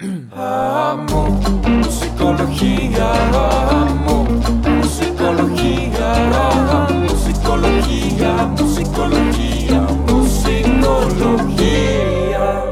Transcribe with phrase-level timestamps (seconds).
[0.00, 1.28] Amo
[1.68, 12.64] musicología, amo musicología, amo musicología, musicología, musicología.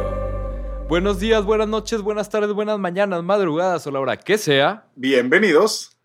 [0.88, 5.96] Buenos días, buenas noches, buenas tardes, buenas mañanas, madrugadas o la hora que sea Bienvenidos.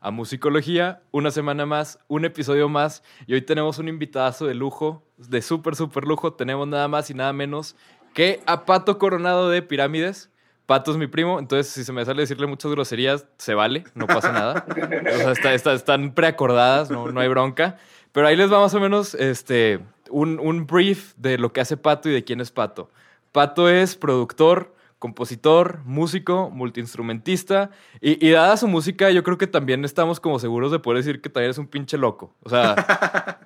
[0.00, 1.02] a Musicología.
[1.10, 3.02] Una semana más, un episodio más.
[3.26, 6.32] Y hoy tenemos un invitadazo de lujo, de súper, súper lujo.
[6.32, 7.76] Tenemos nada más y nada menos
[8.14, 10.30] que a Pato Coronado de Pirámides.
[10.66, 14.06] Pato es mi primo, entonces si se me sale decirle muchas groserías, se vale, no
[14.06, 14.64] pasa nada.
[14.70, 17.76] O sea, está- está- están preacordadas, no, no hay bronca.
[18.12, 21.76] Pero ahí les va más o menos este, un, un brief de lo que hace
[21.76, 22.88] Pato y de quién es Pato.
[23.32, 27.70] Pato es productor, compositor, músico, multiinstrumentista.
[28.00, 31.20] Y, y dada su música, yo creo que también estamos como seguros de poder decir
[31.20, 32.32] que también es un pinche loco.
[32.42, 33.40] O sea,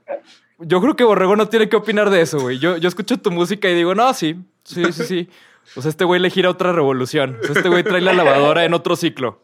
[0.58, 2.58] yo creo que Borrego no tiene que opinar de eso, güey.
[2.58, 5.28] Yo, yo escucho tu música y digo, no, sí, sí, sí, sí.
[5.76, 7.38] O sea, este güey le gira otra revolución.
[7.40, 9.40] O sea, este güey trae la lavadora en otro ciclo.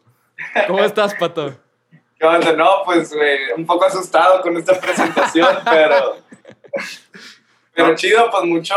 [0.67, 1.55] ¿Cómo estás, Pato?
[2.19, 2.53] ¿Qué onda?
[2.53, 3.13] No, pues
[3.55, 6.17] un poco asustado con esta presentación, pero,
[7.73, 8.75] pero chido, pues mucho,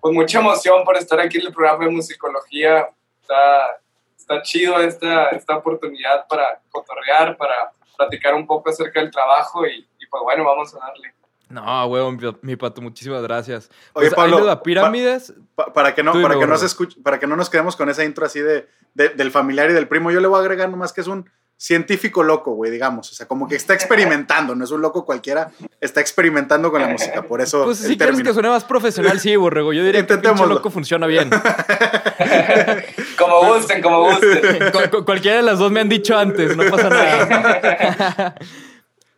[0.00, 2.90] pues mucha emoción por estar aquí en el programa de musicología.
[3.20, 3.80] Está,
[4.16, 9.86] está chido esta, esta oportunidad para cotorrear, para platicar un poco acerca del trabajo y,
[9.98, 11.14] y pues bueno, vamos a darle.
[11.52, 13.68] No, huevo, mi, mi Pato, muchísimas gracias.
[13.92, 15.34] Oye, Pues, Pablo, pirámides.
[15.54, 17.90] Pa- para, que no, para, que no se escuche- para que no nos quedemos con
[17.90, 20.70] esa intro así de, de- del familiar y del primo, yo le voy a agregar
[20.70, 23.12] nomás que es un científico loco, güey, digamos.
[23.12, 26.88] O sea, como que está experimentando, no es un loco cualquiera, está experimentando con la
[26.88, 27.22] música.
[27.22, 29.72] Por eso Pues el si quieres que suene más profesional, sí, Borrego.
[29.74, 31.30] Yo diría que pinche loco funciona bien.
[33.18, 34.70] Como gusten, como gusten.
[34.72, 38.34] Cu- cu- cualquiera de las dos me han dicho antes, no pasa nada.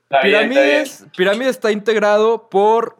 [0.04, 0.20] Está.
[0.20, 1.06] Pirámides,
[1.56, 2.96] está integrado por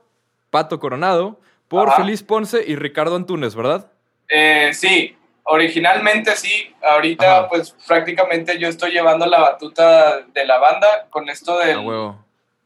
[0.51, 1.39] Pato Coronado,
[1.69, 1.99] por Ajá.
[2.03, 3.91] Feliz Ponce y Ricardo Antunes, ¿verdad?
[4.29, 6.75] Eh, sí, originalmente sí.
[6.83, 7.49] Ahorita, Ajá.
[7.49, 11.85] pues prácticamente yo estoy llevando la batuta de la banda con esto del,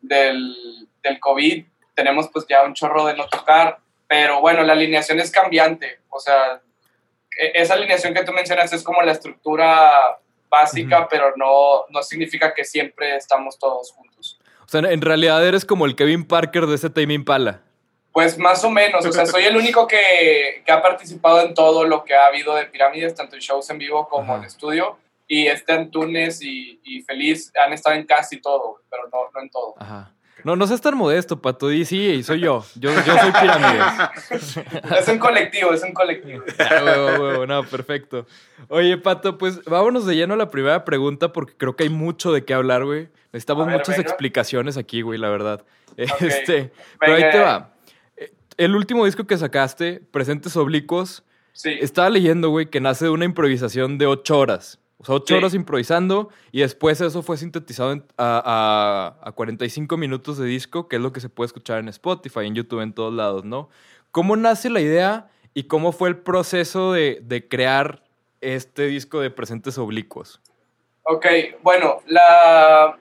[0.00, 1.64] del, del COVID.
[1.94, 6.00] Tenemos pues ya un chorro de no tocar, pero bueno, la alineación es cambiante.
[6.10, 6.60] O sea,
[7.38, 10.18] e- esa alineación que tú mencionas es como la estructura
[10.50, 14.37] básica, pero no, no significa que siempre estamos todos juntos.
[14.68, 17.62] O sea, en realidad eres como el Kevin Parker de ese Tame Impala.
[18.12, 21.84] Pues más o menos, o sea, soy el único que, que ha participado en todo
[21.84, 24.36] lo que ha habido de Pirámides, tanto en shows en vivo como Ajá.
[24.36, 24.98] en estudio.
[25.26, 29.48] Y este Antunes y, y Feliz han estado en casi todo, pero no, no en
[29.48, 29.74] todo.
[29.78, 30.12] Ajá.
[30.44, 31.68] No, no seas tan modesto, Pato.
[31.68, 32.64] Di sí, soy yo.
[32.76, 33.84] Yo, yo soy Pirámides.
[35.00, 36.44] Es un colectivo, es un colectivo.
[36.58, 38.26] Ah, huevo, huevo, no, perfecto.
[38.68, 42.32] Oye, Pato, pues vámonos de lleno a la primera pregunta porque creo que hay mucho
[42.32, 43.08] de qué hablar, güey.
[43.32, 44.08] Necesitamos ver, muchas venga.
[44.08, 45.64] explicaciones aquí, güey, la verdad.
[45.96, 46.70] Este,
[47.00, 47.74] pero ahí te va.
[48.56, 53.24] El último disco que sacaste, Presentes Oblicuos, Sí, estaba leyendo, güey, que nace de una
[53.24, 54.78] improvisación de ocho horas.
[55.00, 55.34] O sea, ocho Sí.
[55.34, 60.88] horas improvisando y después eso fue sintetizado en- a, a- a 45 minutos de disco,
[60.88, 63.68] que es lo que se puede escuchar en Spotify, en YouTube, en todos lados, ¿no?
[64.10, 68.02] ¿Cómo nace la idea y cómo fue el proceso de, de crear
[68.40, 70.40] este disco de Presentes Oblicuos?
[71.04, 71.26] ok,
[71.62, 72.98] bueno, la,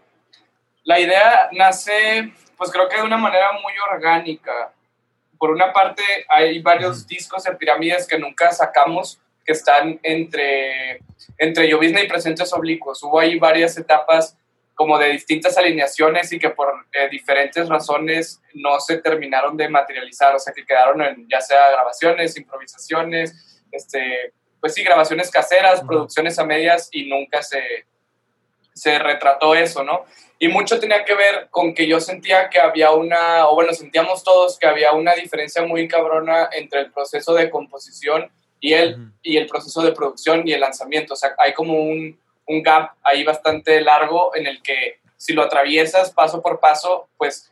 [0.83, 4.71] la idea nace, pues creo que de una manera muy orgánica.
[5.37, 10.99] Por una parte, hay varios discos de pirámides que nunca sacamos que están entre,
[11.37, 13.01] entre llovizna y presentes oblicuos.
[13.01, 14.37] Hubo ahí varias etapas
[14.75, 20.35] como de distintas alineaciones y que por eh, diferentes razones no se terminaron de materializar,
[20.35, 26.37] o sea, que quedaron en ya sea grabaciones, improvisaciones, este, pues sí, grabaciones caseras, producciones
[26.37, 27.87] a medias y nunca se,
[28.73, 30.05] se retrató eso, ¿no?
[30.39, 34.23] Y mucho tenía que ver con que yo sentía que había una, o bueno, sentíamos
[34.23, 38.29] todos que había una diferencia muy cabrona entre el proceso de composición
[38.59, 39.11] y el, Ujú.
[39.21, 41.13] y el proceso de producción y el lanzamiento.
[41.13, 45.43] O sea, hay como un, un gap ahí bastante largo en el que si lo
[45.43, 47.51] atraviesas paso por paso, pues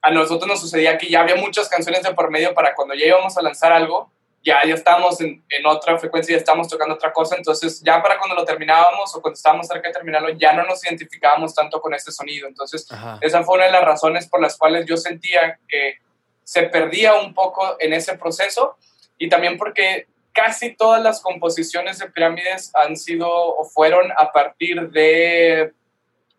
[0.00, 3.06] a nosotros nos sucedía que ya había muchas canciones de por medio para cuando ya
[3.06, 4.10] íbamos a lanzar algo,
[4.44, 8.18] ya, ya estábamos en, en otra frecuencia, ya estábamos tocando otra cosa, entonces ya para
[8.18, 11.94] cuando lo terminábamos o cuando estábamos cerca de terminarlo, ya no nos identificábamos tanto con
[11.94, 12.48] este sonido.
[12.48, 13.18] Entonces, Ajá.
[13.20, 15.98] esa fue una de las razones por las cuales yo sentía que
[16.42, 18.76] se perdía un poco en ese proceso
[19.16, 24.90] y también porque casi todas las composiciones de pirámides han sido o fueron a partir
[24.90, 25.72] de,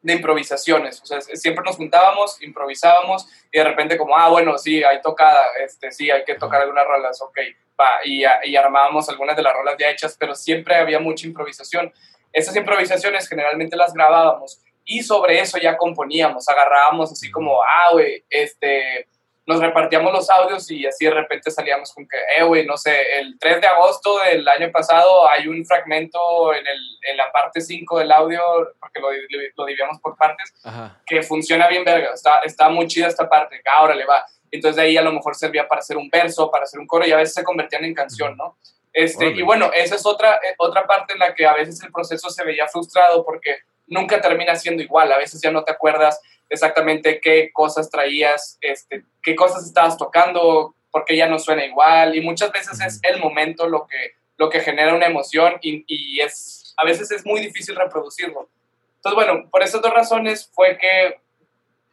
[0.02, 1.02] de improvisaciones.
[1.02, 5.46] O sea, siempre nos juntábamos, improvisábamos y de repente como, ah, bueno, sí, hay tocada,
[5.64, 7.38] este, sí, hay que tocar algunas rolas, ok,
[7.80, 11.92] va, y, y armábamos algunas de las rolas ya hechas, pero siempre había mucha improvisación.
[12.32, 18.26] Esas improvisaciones generalmente las grabábamos y sobre eso ya componíamos, agarrábamos así como, ah, güey,
[18.30, 19.08] este,
[19.46, 23.20] nos repartíamos los audios y así de repente salíamos con que, eh, güey, no sé,
[23.20, 26.80] el 3 de agosto del año pasado hay un fragmento en, el,
[27.10, 28.42] en la parte 5 del audio,
[28.80, 31.02] porque lo, lo dividíamos por partes, Ajá.
[31.06, 34.26] que funciona bien verga, está, está muy chida esta parte, ahora le va.
[34.50, 37.06] Entonces de ahí a lo mejor servía para hacer un verso, para hacer un coro
[37.06, 38.58] y a veces se convertían en canción, ¿no?
[38.94, 39.42] Este, Órale.
[39.42, 42.30] y bueno, esa es otra, eh, otra parte en la que a veces el proceso
[42.30, 43.58] se veía frustrado porque
[43.88, 49.06] nunca termina siendo igual, a veces ya no te acuerdas exactamente qué cosas traías, este,
[49.22, 53.68] qué cosas estabas tocando, porque ya no suena igual y muchas veces es el momento
[53.68, 57.76] lo que, lo que genera una emoción y, y es, a veces es muy difícil
[57.76, 58.50] reproducirlo.
[58.98, 61.18] Entonces, bueno, por esas dos razones fue que,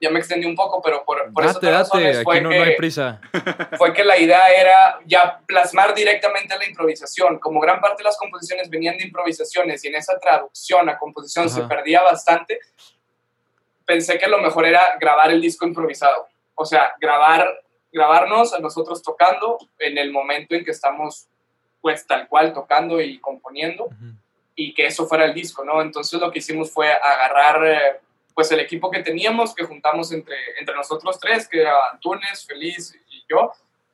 [0.00, 2.44] ya me extendí un poco, pero por, por esas Date, dos date, razones fue aquí
[2.44, 3.20] no, que no hay prisa.
[3.76, 7.38] fue que la idea era ya plasmar directamente la improvisación.
[7.38, 11.50] Como gran parte de las composiciones venían de improvisaciones y en esa traducción a composición
[11.50, 11.68] se Ajá.
[11.68, 12.60] perdía bastante,
[13.90, 16.28] pensé que lo mejor era grabar el disco improvisado.
[16.54, 17.44] O sea, grabar,
[17.92, 21.26] grabarnos a nosotros tocando en el momento en que estamos
[21.80, 24.14] pues tal cual tocando y componiendo Ujú.
[24.54, 25.82] y que eso fuera el disco, ¿no?
[25.82, 28.00] Entonces lo que hicimos fue agarrar eh,
[28.32, 32.96] pues el equipo que teníamos, que juntamos entre, entre nosotros tres, que era Antunes, Feliz
[33.10, 33.50] y yo,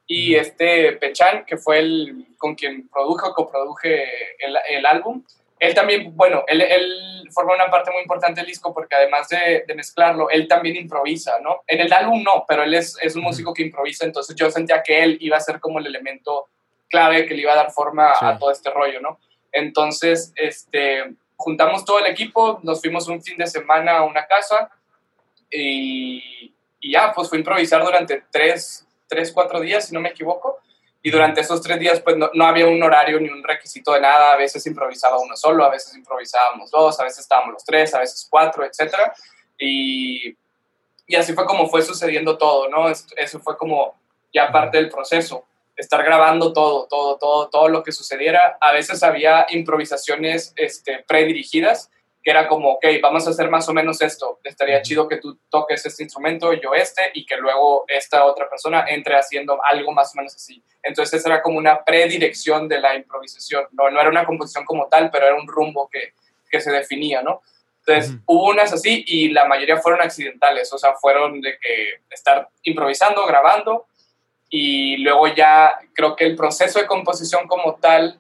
[0.07, 0.43] y Ujú.
[0.43, 4.05] este Pechan, que fue el con quien produjo, coproduje
[4.45, 5.25] el, el álbum.
[5.59, 9.65] Él también, bueno, él, él forma una parte muy importante del disco porque además de,
[9.67, 11.63] de mezclarlo, él también improvisa, ¿no?
[11.67, 14.83] En el álbum no, pero él es, es un músico que improvisa, entonces yo sentía
[14.83, 16.49] que él iba a ser como el elemento
[16.89, 18.25] clave que le iba a dar forma Sí.
[18.27, 19.19] a todo este rollo, ¿no?
[19.53, 24.71] Entonces, este, juntamos todo el equipo, nos fuimos un fin de semana a una casa
[25.51, 30.59] y, y ya, pues fue improvisar durante tres, tres, cuatro días, si no me equivoco.
[31.07, 34.01] Y durante esos tres días, pues no, no había un horario ni un requisito de
[34.01, 34.33] nada.
[34.33, 38.01] A veces improvisaba uno solo, a veces improvisábamos dos, a veces estábamos los tres, a
[38.01, 38.93] veces cuatro, etc.
[39.57, 40.37] Y,
[41.07, 42.89] y así fue como fue sucediendo todo, ¿no?
[42.89, 43.95] Es- Eso fue como
[44.35, 45.45] ya parte del proceso
[45.77, 48.59] estar grabando todo, todo, todo, todo lo que sucediera.
[48.61, 51.89] A veces había improvisaciones este, predirigidas,
[52.27, 54.41] que era como, ok, vamos a hacer más o menos esto.
[54.43, 58.85] Estaría chido que tú toques este instrumento, yo este, y que luego esta otra persona
[58.89, 60.61] entre haciendo algo más o menos así.
[60.83, 63.69] Entonces era como una predirección de la improvisación.
[63.71, 66.15] No, no era una composición como tal, pero era un rumbo que,
[66.51, 67.43] que se definía, ¿no?
[67.87, 68.23] Entonces, Ujú.
[68.27, 73.25] hubo unas así y la mayoría fueron accidentales, o sea, fueron de que estar improvisando,
[73.25, 73.87] grabando,
[74.51, 78.19] y luego ya creo que el proceso de composición como tal,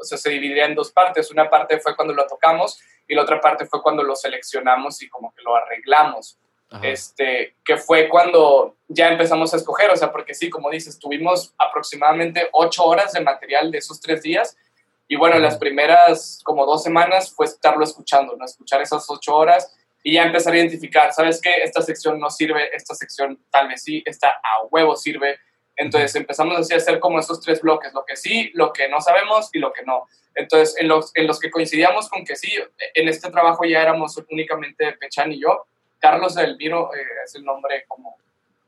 [0.00, 1.30] o sea, se dividía en dos partes.
[1.30, 5.08] Una parte fue cuando lo tocamos y la otra parte fue cuando lo seleccionamos y
[5.08, 6.38] como que lo arreglamos.
[6.70, 6.86] Ajá.
[6.88, 11.54] Este, que fue cuando ya empezamos a escoger, o sea, porque sí, como dices, tuvimos
[11.58, 14.56] aproximadamente ocho horas de material de esos tres días
[15.06, 18.44] y bueno, las primeras como dos semanas fue estarlo escuchando, ¿no?
[18.44, 21.62] Escuchar esas ocho horas y ya empezar a identificar, ¿sabes qué?
[21.62, 25.38] Esta sección no sirve, esta sección tal vez sí, esta a huevo sirve.
[25.76, 29.00] Entonces empezamos así a hacer como esos tres bloques, lo que sí, lo que no
[29.00, 30.06] sabemos y lo que no.
[30.36, 32.52] Entonces, en los, en los que coincidíamos con que sí,
[32.94, 35.66] en este trabajo ya éramos únicamente Pechan y yo.
[36.00, 38.16] Carlos Elviro eh, es el nombre como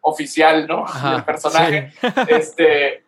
[0.00, 0.84] oficial, ¿no?
[0.84, 1.92] Ajá, Del personaje.
[2.00, 2.06] sí.
[2.28, 3.02] Este,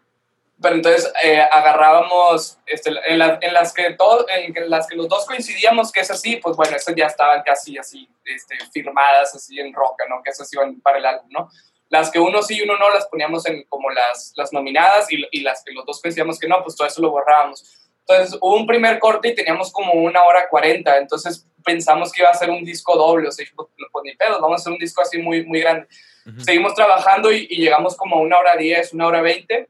[0.61, 5.09] pero entonces eh, agarrábamos, este, en, la- en las que todo, en las que los
[5.09, 9.61] dos coincidíamos que es así, pues bueno, esas ya estaban casi así, este, firmadas así
[9.61, 10.21] en roca, ¿no?
[10.23, 11.49] Que esas iban para el álbum, ¿no?
[11.89, 15.25] Las que uno sí y uno no las poníamos en como las, las nominadas y,
[15.31, 17.65] y las que los dos coincidíamos que no, pues todo eso lo borrábamos.
[18.01, 22.31] Entonces hubo un primer corte y teníamos como una hora cuarenta, entonces pensamos que iba
[22.31, 24.79] a ser un disco doble, o sea, pues, pues ni pedo, vamos a hacer un
[24.79, 25.87] disco así muy, muy grande
[26.27, 26.41] Ujú.
[26.41, 29.69] seguimos trabajando y, y llegamos como a una hora diez, una hora veinte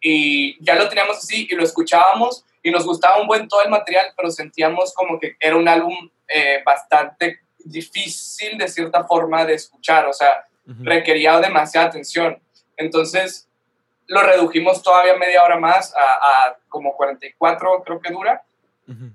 [0.00, 3.70] y ya lo teníamos así y lo escuchábamos y nos gustaba un buen todo el
[3.70, 9.54] material, pero sentíamos como que era un álbum eh, bastante difícil de cierta forma de
[9.54, 10.44] escuchar, o sea,
[10.78, 12.38] Requería demasiada atención.
[12.76, 13.48] Entonces
[14.06, 18.42] lo redujimos todavía media hora más a, a como 44 creo que dura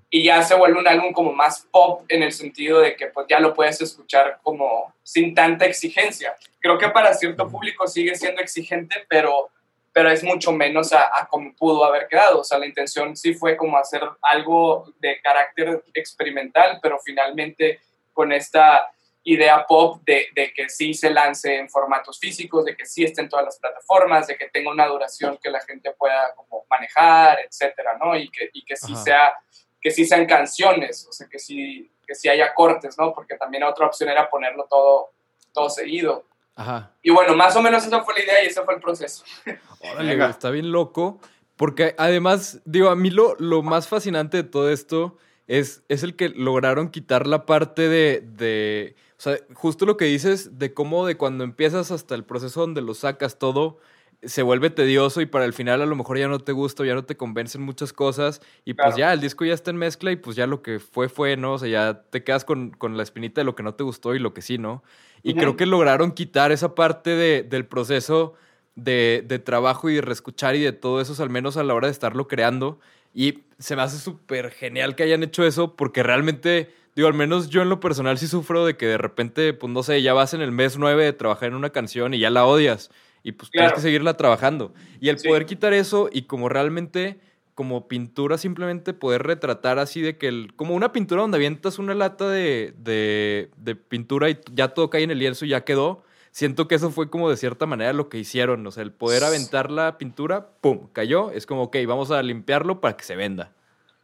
[0.09, 3.27] y ya se vuelve un álbum como más pop en el sentido de que pues
[3.29, 6.35] ya lo puedes escuchar como sin tanta exigencia.
[6.59, 9.49] Creo que para cierto público sigue siendo exigente, pero,
[9.91, 12.39] pero es mucho menos a, a como pudo haber quedado.
[12.39, 17.81] O sea, la intención sí fue como hacer algo de carácter experimental, pero finalmente
[18.13, 18.91] con esta
[19.25, 23.21] idea pop de, de que sí se lance en formatos físicos, de que sí esté
[23.21, 27.39] en todas las plataformas, de que tenga una duración que la gente pueda como manejar,
[27.39, 28.15] etcétera, ¿no?
[28.15, 29.03] Y que, y que sí Ajá.
[29.03, 29.33] sea
[29.81, 33.13] que sí sean canciones, o sea, que sí, que sí haya cortes, ¿no?
[33.13, 35.11] Porque también otra opción era ponerlo todo,
[35.53, 36.25] todo seguido.
[36.55, 36.91] Ajá.
[37.01, 39.23] Y bueno, más o menos esa fue la idea y ese fue el proceso.
[39.79, 40.25] Órale, Venga.
[40.25, 41.19] güey, está bien loco.
[41.55, 45.17] Porque además, digo, a mí lo, lo más fascinante de todo esto
[45.47, 50.05] es, es el que lograron quitar la parte de, de O sea, justo lo que
[50.05, 53.77] dices de cómo de cuando empiezas hasta el proceso donde lo sacas todo,
[54.23, 56.95] se vuelve tedioso y para el final a lo mejor ya no te gusta, ya
[56.95, 60.15] no te convencen muchas cosas y pues ya el disco ya está en mezcla y
[60.15, 61.53] pues ya lo que fue fue, ¿no?
[61.53, 64.15] O sea, ya te quedas con, con la espinita de lo que no te gustó
[64.15, 64.83] y lo que sí, ¿no?
[65.21, 68.33] Y creo que lograron quitar esa parte de- del proceso
[68.75, 71.87] de, de trabajo y de reescuchar y de todo eso, al menos a la hora
[71.87, 72.79] de estarlo creando.
[73.13, 77.49] Y se me hace súper genial que hayan hecho eso porque realmente, digo, al menos
[77.49, 80.33] yo en lo personal sí sufro de que de repente, pues no sé, ya vas
[80.33, 82.89] en el mes nueve de trabajar en una canción y ya la odias
[83.23, 84.73] y pues tienes que seguirla trabajando.
[84.99, 85.27] Y el Sí.
[85.27, 87.19] poder quitar eso y como realmente
[87.55, 91.93] como pintura simplemente poder retratar así de que el, como una pintura donde avientas una
[91.95, 96.03] lata de, de, de pintura y ya todo cae en el lienzo y ya quedó.
[96.31, 98.67] Siento que eso fue como de cierta manera lo que hicieron.
[98.67, 100.89] O sea, el poder aventar la pintura, ¡pum!
[100.91, 101.31] cayó.
[101.31, 103.54] Es como, ok, vamos a limpiarlo para que se venda.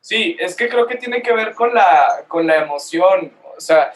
[0.01, 3.31] Sí, es que creo que tiene que ver con la, con la emoción.
[3.55, 3.93] O sea,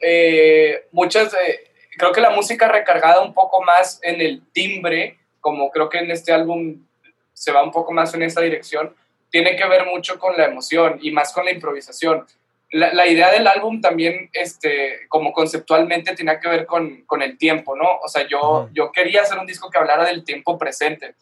[0.00, 5.70] eh, muchas, de- creo que la música recargada un poco más en el timbre, como
[5.70, 6.84] creo que en este álbum
[7.32, 8.94] se va un poco más en esa dirección,
[9.30, 12.26] tiene que ver mucho con la emoción y más con la improvisación.
[12.70, 17.38] La, la idea del álbum también, este, como conceptualmente, tenía que ver con, con el
[17.38, 17.88] tiempo, ¿no?
[18.02, 21.14] O sea, yo, yo quería hacer un disco que hablara del tiempo presente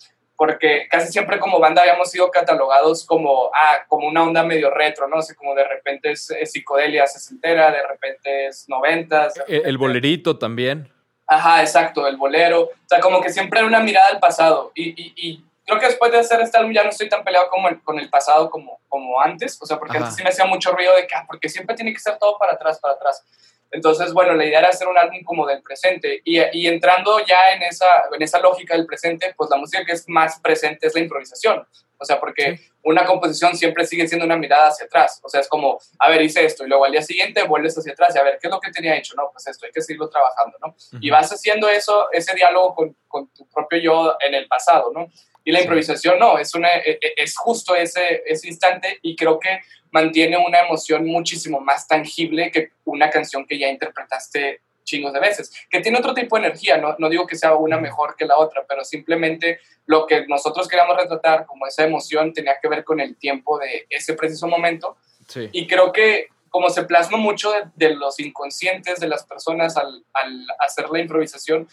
[0.43, 5.07] porque casi siempre como banda habíamos sido catalogados como, ah, como una onda medio retro,
[5.07, 5.19] ¿no?
[5.19, 9.35] O sea, como de repente es, es psicodelia sesentera, de repente es noventas.
[9.35, 10.93] de El, el bolerito también.
[11.29, 12.63] Ajá, exacto, el bolero.
[12.63, 14.73] O sea, como que siempre era una mirada al pasado.
[14.75, 17.49] Y, y, y creo que después de hacer este álbum ya no estoy tan peleado
[17.49, 19.57] como el- con el pasado como, como antes.
[19.63, 20.07] O sea, porque Ajá.
[20.07, 22.37] antes sí me hacía mucho ruido de que, ah, porque siempre tiene que ser todo
[22.37, 23.23] para atrás, para atrás.
[23.73, 26.21] Entonces, bueno, la idea era hacer un álbum como del presente.
[26.25, 29.93] Y, y entrando ya en esa, en esa lógica del presente, pues la música que
[29.93, 31.67] es más presente es la improvisación.
[31.99, 35.21] O sea, porque una composición siempre sigue siendo una mirada hacia atrás.
[35.23, 37.93] O sea, es como, a ver, hice esto, y luego al día siguiente vuelves hacia
[37.93, 39.15] atrás y a ver, ¿qué es lo que tenía hecho?
[39.15, 40.75] No, pues esto, hay que seguirlo trabajando, ¿no?
[41.01, 45.07] Y vas haciendo eso, ese diálogo con, con tu propio yo en el pasado, ¿no?
[45.45, 49.39] Y la improvisación no, es, una, e- e- es justo ese, ese instante y creo
[49.39, 49.61] que
[49.93, 55.53] mantiene una emoción muchísimo más tangible que una canción que ya interpretaste chingos de veces,
[55.71, 58.37] que tiene otro tipo de energía, no, no digo que sea una mejor que la
[58.37, 62.99] otra, pero simplemente lo que nosotros queríamos retratar como esa emoción tenía que ver con
[62.99, 64.97] el tiempo de ese preciso momento
[65.29, 65.49] Sí.
[65.53, 70.05] y creo que como se plasma mucho de, de los inconscientes de las personas al,
[70.13, 71.69] al hacer la improvisación,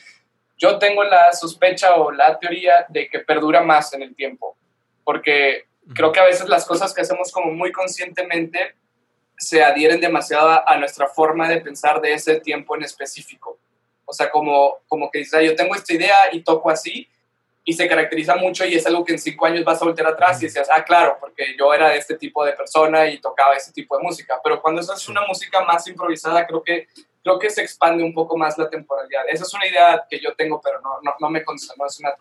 [0.58, 4.56] yo tengo la sospecha o la teoría de que perdura más en el tiempo,
[5.04, 8.76] porque creo que a veces las cosas que hacemos como muy conscientemente
[9.38, 13.58] se adhieren demasiado a, a nuestra forma de pensar de ese tiempo en específico.
[14.06, 17.08] O sea, como, como que dices, "Ah, yo tengo esta idea y toco así,
[17.70, 20.42] y se caracteriza mucho y es algo que en cinco años vas a voltear atrás
[20.42, 23.72] y decías, ah, claro, porque yo era de este tipo de persona y tocaba ese
[23.72, 24.40] tipo de música.
[24.44, 26.88] Pero cuando eso es una música más improvisada, creo que,
[27.22, 29.24] creo que se expande un poco más la temporalidad.
[29.28, 32.00] Esa es una idea que yo tengo, pero no, no, no me consta, no es
[32.00, 32.12] una,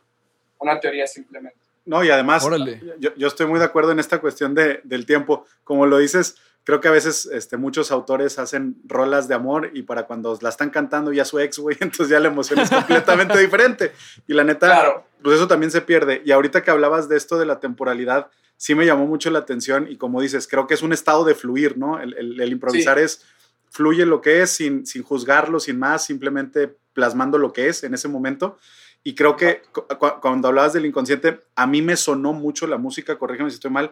[0.59, 1.68] una teoría simplemente.
[1.89, 2.81] No, y además, Órale.
[3.01, 5.47] yo, yo estoy muy de acuerdo en esta cuestión de, del tiempo.
[5.65, 9.83] Como lo dices, creo que a veces este, muchos autores hacen rolas de amor y
[9.83, 13.39] para cuando la están cantando ya su ex, güey, entonces ya la emoción es completamente
[13.41, 13.93] diferente.
[14.27, 16.23] Y la neta, Claro, pues eso también se pierde.
[16.25, 19.87] Y ahorita que hablabas de esto de la temporalidad, sí me llamó mucho la atención
[19.91, 22.01] y como dices, creo que es un estado de fluir, ¿no?
[22.01, 23.23] El, el- el improvisar es,
[23.71, 27.95] fluye lo que es sin, sin juzgarlo, sin más, simplemente plasmando lo que es en
[27.95, 28.59] ese momento.
[29.05, 32.79] Y creo que cu- cu- cuando hablabas del inconsciente, a mí me sonó mucho la
[32.79, 33.91] música, corrígeme si estoy mal.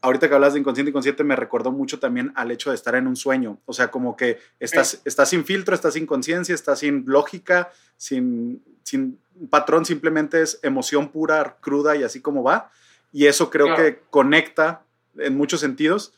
[0.00, 3.06] Ahorita que hablas de inconsciente, inconsciente me recordó mucho también al hecho de estar en
[3.08, 3.58] un sueño.
[3.66, 8.62] O sea, como que estás, estás sin filtro, estás sin conciencia, estás sin lógica, sin,
[8.84, 9.18] sin
[9.50, 12.70] patrón, simplemente es emoción pura, cruda y así como va.
[13.12, 13.82] Y eso creo Claro.
[13.82, 14.82] que conecta
[15.16, 16.14] en muchos sentidos.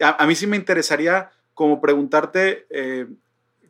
[0.00, 3.06] A, a mí sí me interesaría como preguntarte, eh,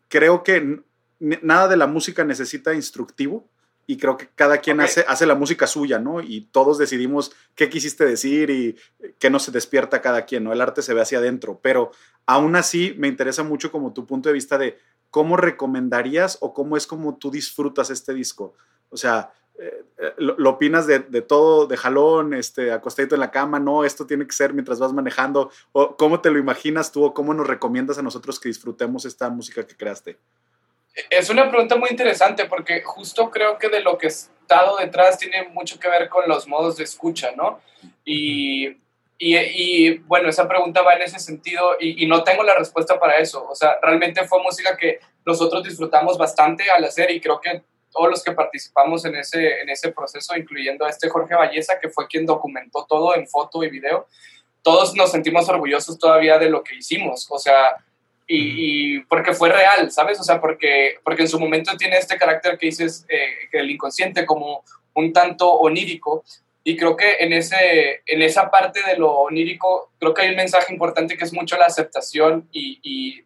[0.09, 0.80] creo que
[1.19, 3.47] nada de la música necesita instructivo
[3.91, 4.85] y creo que cada quien Ok.
[4.85, 6.21] hace, hace la música suya, ¿no?
[6.21, 8.77] Y todos decidimos qué quisiste decir y
[9.19, 10.53] qué no se despierta cada quien, ¿no?
[10.53, 11.91] El arte se ve hacia adentro, pero
[12.25, 14.79] aún así me interesa mucho como tu punto de vista de
[15.11, 18.55] cómo recomendarías o cómo es como tú disfrutas este disco.
[18.91, 23.21] O sea, eh, eh, lo, lo opinas de, de todo, de jalón, este, acostadito en
[23.21, 26.93] la cama, no, esto tiene que ser mientras vas manejando, o cómo te lo imaginas
[26.93, 30.17] tú o cómo nos recomiendas a nosotros que disfrutemos esta música que creaste.
[31.09, 35.19] Es una pregunta muy interesante porque justo creo que de lo que he estado detrás
[35.19, 37.61] tiene mucho que ver con los modos de escucha, ¿no?
[38.05, 38.77] Y,
[39.19, 43.19] y, bueno, esa pregunta va en ese sentido y, y, no tengo la respuesta para
[43.19, 43.47] eso.
[43.49, 48.09] O sea, realmente fue música que nosotros disfrutamos bastante al hacer y creo que todos
[48.09, 52.07] los que participamos en ese, en ese proceso, incluyendo a este Jorge Valleza, que fue
[52.07, 54.07] quien documentó todo en foto y video,
[54.63, 57.27] todos nos sentimos orgullosos todavía de lo que hicimos.
[57.31, 57.77] O sea,
[58.33, 60.21] y, y porque fue real, ¿sabes?
[60.21, 63.69] O sea, porque, porque en su momento tiene este carácter que dices, eh, que el
[63.69, 64.63] inconsciente como
[64.95, 66.23] un tanto onírico,
[66.63, 70.37] y creo que en, ese, en esa parte de lo onírico, creo que hay un
[70.37, 73.25] mensaje importante que es mucho la aceptación y, y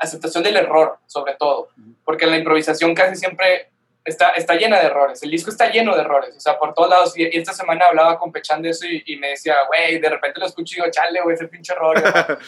[0.00, 1.70] aceptación del error, sobre todo,
[2.04, 3.70] porque la improvisación casi siempre
[4.04, 6.90] está, está llena de errores, el disco está lleno de errores, o sea, por todos
[6.90, 10.08] lados, y esta semana hablaba con Pechan de eso y, y me decía, güey, de
[10.08, 12.00] repente lo escucho y digo, chale, güey, ese pinche error.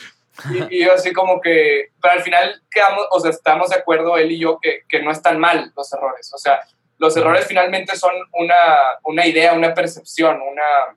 [0.70, 4.16] y, y yo así como que, pero al final quedamos, o sea, estamos de acuerdo
[4.16, 6.60] él y yo que, que no están mal los errores, o sea,
[6.98, 8.56] los errores finalmente son una,
[9.04, 10.96] una idea, una percepción, una,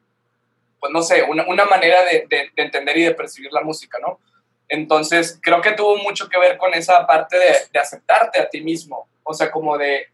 [0.80, 4.00] pues no sé, una, una manera de, de- de entender y de percibir la música,
[4.00, 4.20] ¿no?
[4.68, 8.62] Entonces, creo que tuvo mucho que ver con esa parte de, de aceptarte a ti
[8.62, 10.08] mismo, o sea, como de,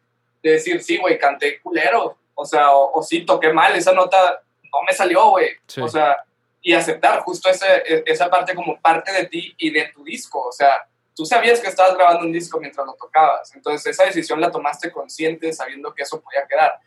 [0.44, 4.42] de decir, sí, güey, canté culero, o sea, o, o sí, toqué mal, esa nota
[4.64, 5.80] no me salió, güey, Sí.
[5.82, 6.18] o sea,
[6.62, 10.52] y aceptar justo ese, esa parte como parte de ti y de tu disco, o
[10.52, 14.52] sea, tú sabías que estabas grabando un disco mientras lo tocabas, entonces esa decisión la
[14.52, 16.80] tomaste consciente sabiendo que eso podía quedar.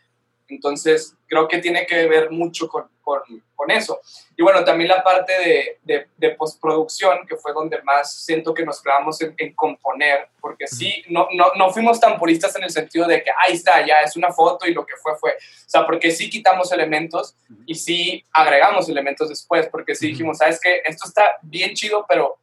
[0.50, 3.20] Entonces, creo que tiene que ver mucho con, con,
[3.54, 4.00] con eso.
[4.36, 8.64] Y bueno, también la parte de, de, de postproducción, que fue donde más siento que
[8.64, 12.70] nos clavamos en, en componer, porque sí, no, no, no fuimos tan puristas en el
[12.70, 15.30] sentido de que ahí está, ya es una foto y lo que fue fue.
[15.32, 20.58] O sea, porque sí quitamos elementos y sí agregamos elementos después, porque sí dijimos, ¿sabes
[20.60, 20.82] qué?
[20.84, 22.38] Esto está bien chido, pero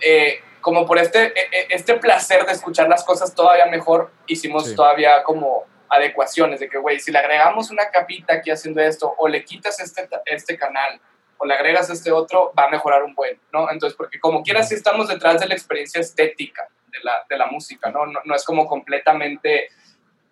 [0.00, 4.66] eh, como por este, e- e- este placer de escuchar las cosas todavía mejor, hicimos
[4.66, 4.74] Sí.
[4.74, 9.28] todavía como adecuaciones de que, güey, si le agregamos una capita aquí haciendo esto, o
[9.28, 11.00] le quitas este, este canal,
[11.38, 13.70] o le agregas este otro, va a mejorar un buen, ¿no?
[13.70, 17.46] Entonces, porque como quieras, sí estamos detrás de la experiencia estética de la, de la
[17.46, 18.06] música, ¿no?
[18.06, 18.20] ¿no?
[18.24, 19.68] No es como completamente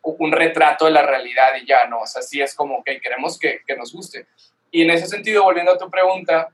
[0.02, 2.00] un retrato de la realidad y ya, ¿no?
[2.00, 4.26] O sea, sí es como que queremos que, que nos guste.
[4.70, 6.50] Y en ese sentido, volviendo a tu pregunta,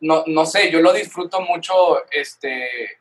[0.00, 2.99] no, no sé, yo lo disfruto mucho, este,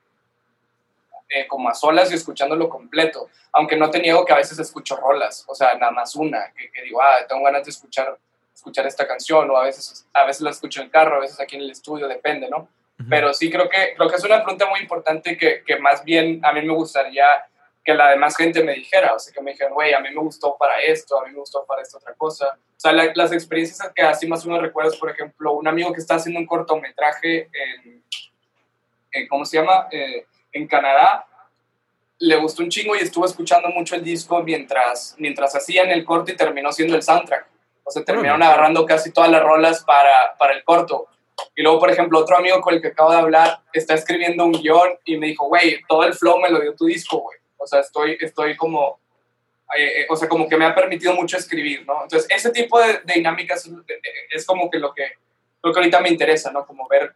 [1.30, 4.96] eh, como a solas y escuchándolo completo, aunque no te niego que a veces escucho
[4.98, 8.18] rolas, o sea, nada más una, que, que digo, ah, tengo ganas de escuchar,
[8.54, 11.40] escuchar esta canción, o a veces, a veces la escucho en el carro, a veces
[11.40, 12.68] aquí en el estudio, depende, ¿no?
[13.10, 16.42] Pero sí creo que, creo que es una pregunta muy importante que, que más bien
[16.44, 17.26] a mí me gustaría
[17.86, 20.20] que la demás gente me dijera, o sea, que me dijeran, güey, a mí me
[20.22, 22.46] gustó para esto, a mí me gustó para esta otra cosa.
[22.48, 25.94] O sea, la- las experiencias que así más uno recuerda es, por ejemplo, un amigo
[25.94, 28.04] que está haciendo un cortometraje en,
[29.14, 29.88] en ¿cómo se llama?
[29.92, 31.26] Eh, en Canadá,
[32.20, 36.32] le gustó un chingo y estuvo escuchando mucho el disco mientras, mientras hacían el corto
[36.32, 37.48] y terminó siendo el soundtrack.
[37.84, 41.08] O sea, terminaron agarrando casi todas las rolas para, para el corto.
[41.56, 44.52] Y luego, por ejemplo, otro amigo con el que acabo de hablar está escribiendo un
[44.52, 47.38] guion y me dijo, güey, todo el flow me lo dio tu disco, güey.
[47.58, 49.00] O sea, estoy, estoy como,
[49.76, 52.04] eh, eh, o sea, como que me ha permitido mucho escribir, ¿no?
[52.04, 55.14] Entonces, ese tipo de, de dinámicas eh, eh, es como que lo que,
[55.64, 56.66] lo que ahorita me interesa, ¿no?
[56.66, 57.14] Como ver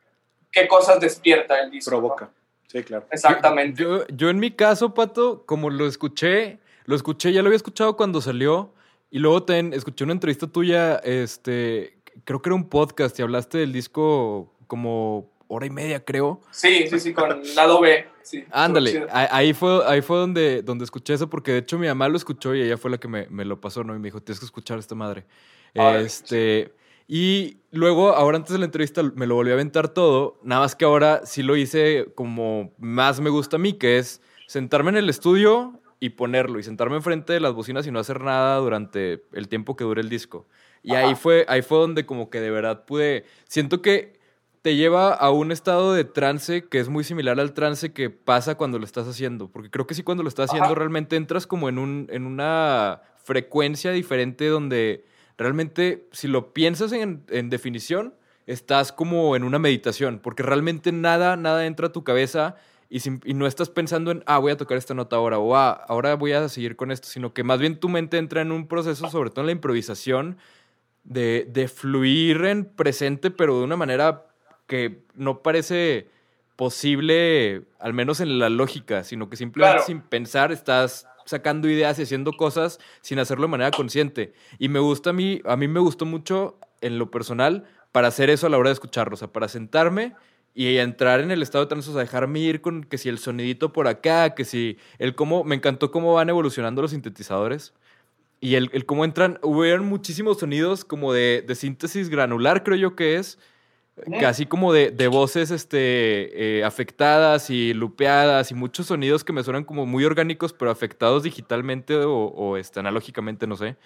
[0.52, 1.91] qué cosas despierta el disco.
[1.91, 2.42] ¿no?
[2.67, 3.06] Sí, claro.
[3.12, 3.82] Exactamente.
[3.82, 7.95] Yo, yo en mi caso, Pato, como lo escuché, lo escuché, ya lo había escuchado
[7.95, 8.73] cuando salió.
[9.12, 13.60] Y luego también escuché una entrevista tuya, este, creo que era un podcast y hablaste
[13.60, 16.41] del disco como hora y media, creo.
[16.49, 18.08] Sí, sí, sí, con lado B.
[18.23, 22.08] Sí, Ándale, ahí fue, ahí fue donde, donde escuché eso, porque de hecho mi mamá
[22.08, 23.93] lo escuchó y ella fue la que me, me lo pasó, ¿no?
[23.95, 25.26] Y me dijo, tienes que escuchar esta madre.
[25.73, 26.73] Este,
[27.08, 30.76] y luego, ahora antes de la entrevista, me lo volví a aventar todo, nada más
[30.76, 34.98] que ahora sí lo hice como más me gusta a mí, que es sentarme en
[34.98, 39.24] el estudio y ponerlo, y sentarme enfrente de las bocinas y no hacer nada durante
[39.34, 40.48] el tiempo que dure el disco.
[40.82, 44.20] Y ahí fue, ahí fue donde como que de verdad pude, siento que
[44.62, 48.56] te lleva a un estado de trance que es muy similar al trance que pasa
[48.56, 49.50] cuando lo estás haciendo.
[49.50, 53.02] Porque creo que sí, cuando lo estás haciendo, realmente entras como en, un, en una
[53.24, 55.06] frecuencia diferente donde
[55.38, 58.13] realmente, si lo piensas en, en definición,
[58.48, 60.19] estás como en una meditación.
[60.19, 62.56] Porque realmente nada, nada entra a tu cabeza
[62.89, 63.00] y,
[63.34, 66.34] no estás pensando en, ah, voy a tocar esta nota ahora o ah, ahora voy
[66.34, 69.32] a seguir con esto, sino que más bien tu mente entra en un proceso, sobre
[69.32, 70.38] todo en la improvisación,
[71.04, 74.28] de, de fluir en presente, pero de una manera
[74.67, 76.08] que no parece
[76.56, 79.88] posible, al menos en la lógica, sino que simplemente Claro.
[79.88, 84.34] sin pensar estás sacando ideas y haciendo cosas sin hacerlo de manera consciente.
[84.60, 88.30] Y me gusta a mí, a mí me gustó mucho en lo personal para hacer
[88.30, 90.16] eso a la hora de escucharlo, o sea, para sentarme
[90.54, 93.18] y entrar en el estado de trance, o sea, dejarme ir con que si el
[93.18, 97.74] sonidito por acá, que si el cómo, me encantó cómo van evolucionando los sintetizadores.
[98.40, 102.96] Y el, el cómo entran, hubieron muchísimos sonidos como de, de síntesis granular, creo yo
[102.96, 103.40] que es.
[104.19, 109.43] Casi como de, de voces este, eh, afectadas y lupeadas y muchos sonidos que me
[109.43, 113.77] suenan como muy orgánicos, pero afectados digitalmente o, o, este, analógicamente, no sé.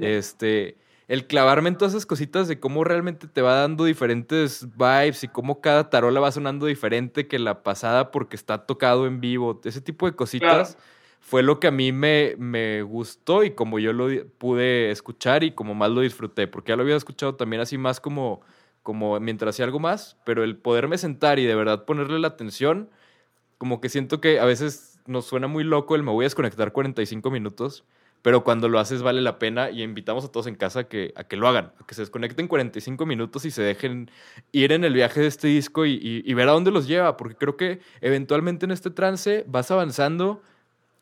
[0.00, 0.76] Este,
[1.08, 5.28] el clavarme en todas esas cositas de cómo realmente te va dando diferentes vibes y
[5.28, 9.60] cómo cada tarola va sonando diferente que la pasada porque está tocado en vivo.
[9.64, 10.78] Ese tipo de cositas
[11.20, 15.52] fue lo que a mí me, me gustó y como yo lo pude escuchar y
[15.52, 18.40] como más lo disfruté, porque ya lo había escuchado también así más como,
[18.84, 22.90] como mientras hacía algo más, pero el poderme sentar y de verdad ponerle la atención,
[23.58, 26.70] como que siento que a veces nos suena muy loco el me voy a desconectar
[26.70, 27.84] 45 minutos,
[28.22, 31.12] pero cuando lo haces vale la pena y invitamos a todos en casa a que,
[31.16, 34.10] a que lo hagan, a que se desconecten 45 minutos y se dejen
[34.52, 37.16] ir en el viaje de este disco y, y- y ver a dónde los lleva,
[37.16, 40.40] porque creo que eventualmente en este trance vas avanzando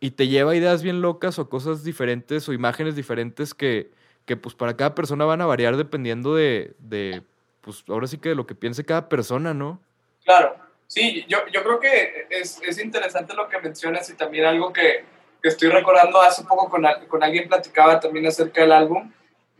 [0.00, 3.92] y te lleva ideas bien locas o cosas diferentes o imágenes diferentes que,
[4.24, 7.22] que pues para cada persona van a variar dependiendo de, de,
[7.62, 9.80] pues ahora sí que de lo que piense cada persona, ¿no?
[10.24, 14.72] Claro, sí, yo, yo creo que es, es interesante lo que mencionas y también algo
[14.72, 15.04] que,
[15.42, 19.10] que estoy recordando hace poco con, con alguien platicaba también acerca del álbum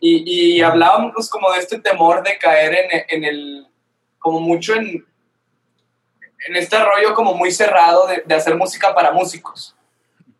[0.00, 3.66] y, y hablábamos como de este temor de caer en, en el,
[4.18, 5.06] como mucho en,
[6.46, 9.76] en este rollo como muy cerrado de, de hacer música para músicos.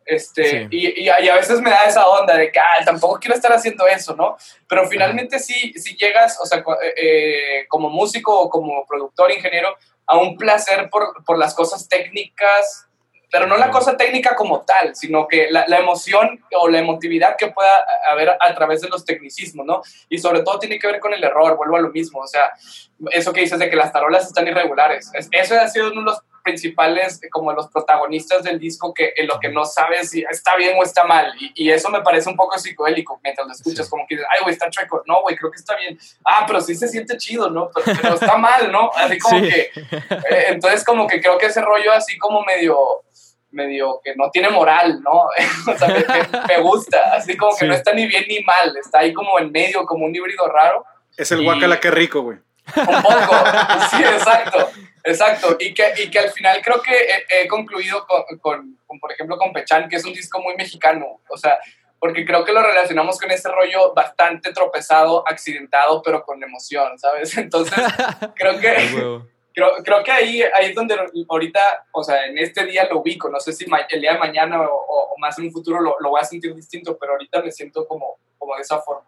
[0.05, 0.67] Este, Sí.
[0.71, 3.35] y, y, a y a veces me da esa onda de que ah, tampoco quiero
[3.35, 4.37] estar haciendo eso, ¿no?
[4.67, 9.75] Pero finalmente sí, si llegas, o sea, cu- eh, como músico o como productor, ingeniero,
[10.05, 12.87] a un placer por, por las cosas técnicas,
[13.31, 17.35] pero no la cosa técnica como tal, sino que la, la emoción o la emotividad
[17.35, 17.71] que pueda
[18.11, 19.81] haber a, través de los tecnicismos, ¿no?
[20.09, 22.51] Y sobre todo tiene que ver con el error, vuelvo a lo mismo, o sea,
[23.11, 26.05] eso que dices de que las tarolas están irregulares, es- eso ha sido uno de
[26.05, 30.23] los principales, eh, como los protagonistas del disco, que en lo que no sabes si
[30.29, 33.53] está bien o está mal, y, y eso me parece un poco psicodélico mientras lo
[33.53, 33.89] escuchas, Sí.
[33.89, 36.61] como que dices, ay, güey, está chueco, no, güey, creo que está bien, ah, pero
[36.61, 37.69] sí se siente chido, ¿no?
[37.73, 38.91] Pero, pero está mal, ¿no?
[38.95, 39.49] Así como Sí.
[39.49, 39.61] que,
[40.29, 42.77] eh, entonces como que creo que ese rollo así como medio
[43.51, 45.11] medio que no tiene moral, ¿no?
[45.71, 45.87] o sea,
[46.47, 47.67] me, gusta, así como que Sí.
[47.67, 50.83] no está ni bien ni mal, está ahí como en medio, como un híbrido raro.
[51.15, 52.39] Es el Y- guacala que rico, güey.
[52.75, 53.35] Un poco,
[53.91, 54.71] sí, exacto,
[55.03, 55.55] exacto.
[55.59, 59.11] Y que, y que al final creo que he, he concluido con, con, con, por
[59.11, 61.59] ejemplo, con Pechan, que es un disco muy mexicano, o sea,
[61.99, 67.37] porque creo que lo relacionamos con ese rollo bastante tropezado, accidentado, pero con emoción, ¿sabes?
[67.37, 67.81] Entonces,
[68.35, 68.75] creo que,
[69.53, 70.97] creo, creo que ahí, ahí es donde
[71.29, 74.19] ahorita, o sea, en este día lo ubico, no sé si ma- el día de
[74.19, 77.13] mañana o, o- o más en un futuro lo, lo voy a sentir distinto, pero
[77.13, 79.07] ahorita me siento como, como de esa forma.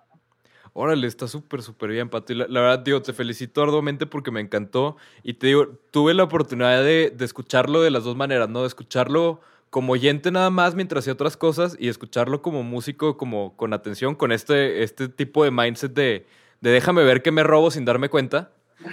[0.78, 2.34] Órale, está súper, súper bien, Pato.
[2.34, 4.98] Y la, la verdad, digo, te felicito arduamente porque me encantó.
[5.24, 8.60] Y te digo, tuve la oportunidad de, de escucharlo de las dos maneras, ¿no?
[8.62, 13.56] De escucharlo como oyente nada más mientras hacía otras cosas y escucharlo como músico, como
[13.56, 16.26] con atención, con este, este tipo de mindset de,
[16.60, 18.52] de déjame ver que me robo sin darme cuenta.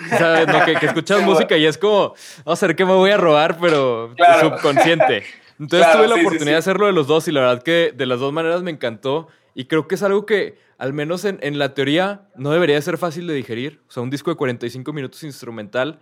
[0.08, 0.46] ¿Sabes?
[0.46, 2.14] No, que, que escuchas Sí, música y es como,
[2.46, 4.50] a ver qué me voy a robar, pero Claro.
[4.56, 5.24] subconsciente.
[5.58, 7.62] Entonces Claro, tuve la sí, sí, oportunidad de hacerlo de los dos y la verdad
[7.64, 9.26] que de las dos maneras me encantó.
[9.54, 12.98] Y creo que es algo que, al menos en, en la teoría, no debería ser
[12.98, 13.80] fácil de digerir.
[13.88, 16.00] O sea, un disco de 45 minutos instrumental,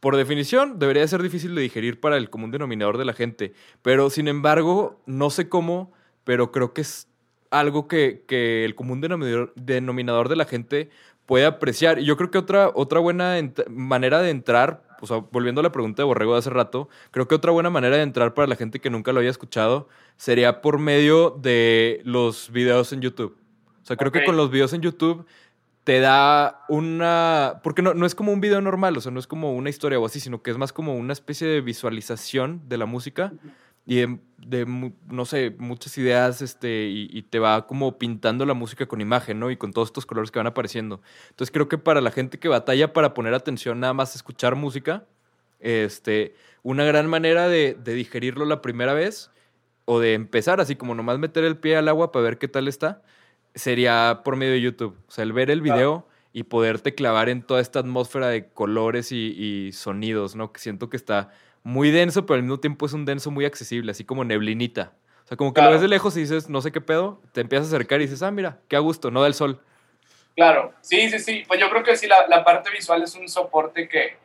[0.00, 3.52] por definición, debería ser difícil de digerir para el común denominador de la gente.
[3.82, 5.92] Pero, sin embargo, no sé cómo,
[6.24, 7.08] pero creo que es
[7.50, 10.90] algo que, que el común denominador, denominador de la gente
[11.26, 11.98] puede apreciar.
[11.98, 13.36] Y yo creo que otra, otra buena
[13.68, 17.28] manera de entrar, o sea, volviendo a la pregunta de Borrego de hace rato, creo
[17.28, 20.60] que otra buena manera de entrar para la gente que nunca lo había escuchado sería
[20.60, 23.36] por medio de los videos en YouTube.
[23.82, 24.18] O sea, creo Ok.
[24.18, 25.24] que con los videos en YouTube
[25.84, 27.60] te da una...
[27.62, 29.98] Porque no, no es como un video normal, o sea, no es como una historia
[29.98, 33.32] o así, sino que es más como una especie de visualización de la música
[33.88, 34.04] y
[34.36, 39.00] de, no sé, muchas ideas, este, y, y te va como pintando la música con
[39.00, 39.50] imagen, ¿no?
[39.50, 41.00] Y con todos estos colores que van apareciendo.
[41.30, 45.06] Entonces creo que para la gente que batalla para poner atención nada más escuchar música,
[45.58, 49.30] este, una gran manera de, de digerirlo la primera vez
[49.86, 52.68] o de empezar así como nomás meter el pie al agua para ver qué tal
[52.68, 53.00] está,
[53.54, 54.98] sería por medio de YouTube.
[55.08, 59.12] O sea, el ver el video y poderte clavar en toda esta atmósfera de colores
[59.12, 60.52] y, y sonidos, ¿no?
[60.52, 61.30] Que siento que está
[61.68, 64.94] muy denso, pero al mismo tiempo es un denso muy accesible, así como neblinita.
[65.24, 67.42] O sea, como que lo ves de lejos y dices, no sé qué pedo, te
[67.42, 69.60] empiezas a acercar y dices, ah, mira, qué a gusto, no del sol.
[70.34, 71.42] Claro, sí, sí, sí.
[71.46, 74.16] Pues yo creo que sí, la, la parte visual es un soporte que,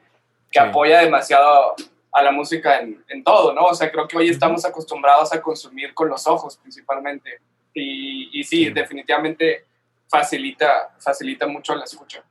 [0.49, 0.59] que Sí.
[0.59, 1.75] apoya demasiado
[2.13, 3.63] a la música en, en todo, ¿no?
[3.65, 7.39] O sea, creo que hoy estamos acostumbrados a consumir con los ojos principalmente.
[7.73, 8.69] Y, y sí, Sí.
[8.71, 9.65] definitivamente
[10.07, 12.23] facilita, facilita mucho la escucha.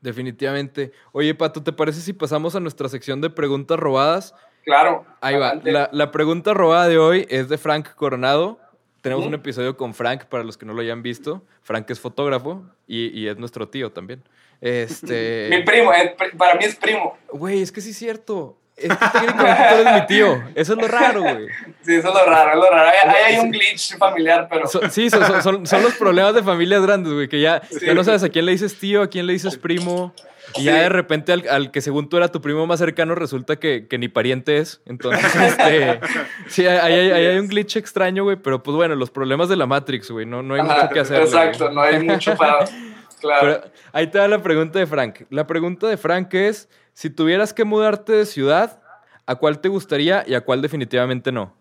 [0.00, 0.92] Definitivamente.
[1.12, 4.34] Oye, Pato, ¿te parece si pasamos a nuestra sección de preguntas robadas?
[4.64, 5.04] Claro.
[5.20, 5.54] Ahí va.
[5.64, 8.58] La, la pregunta robada de hoy es de Frank Coronado.
[9.00, 11.42] Tenemos un episodio con Frank, para los que no lo hayan visto.
[11.62, 14.22] Frank es fotógrafo y, y es nuestro tío también.
[14.60, 15.62] Mi Este.
[15.64, 17.16] primo, eh, para mí es primo.
[17.32, 18.58] Güey, es que sí es cierto.
[18.80, 20.42] Es que técnicamente tú eres mi tío.
[20.54, 21.46] Eso es lo raro, güey.
[21.82, 22.88] Sí, eso es lo raro, es lo raro.
[22.88, 24.66] Ahí ahí hay un glitch familiar, pero...
[24.66, 27.94] So- sí, son, son- son- son los problemas de familias grandes, güey, que ya, ya
[27.94, 30.14] no sabes a quién le dices tío, a quién le dices primo.
[30.56, 30.78] Y ya Sí.
[30.80, 33.98] de repente al, al que según tú era tu primo más cercano resulta que, que
[33.98, 34.80] ni pariente es.
[34.84, 36.00] Entonces, este,
[36.48, 39.54] sí, ahí, ahí- ahí hay un glitch extraño, güey, pero pues bueno, los problemas de
[39.56, 41.20] la Matrix, güey, no, no hay Ajá, mucho que hacer.
[41.22, 42.64] Exacto, no hay mucho para...
[43.20, 43.40] Claro.
[43.42, 45.24] Pero ahí te da la pregunta de Frank.
[45.28, 48.80] La pregunta de Frank es, si tuvieras que mudarte de ciudad,
[49.26, 51.54] ¿a cuál te gustaría y a cuál definitivamente no?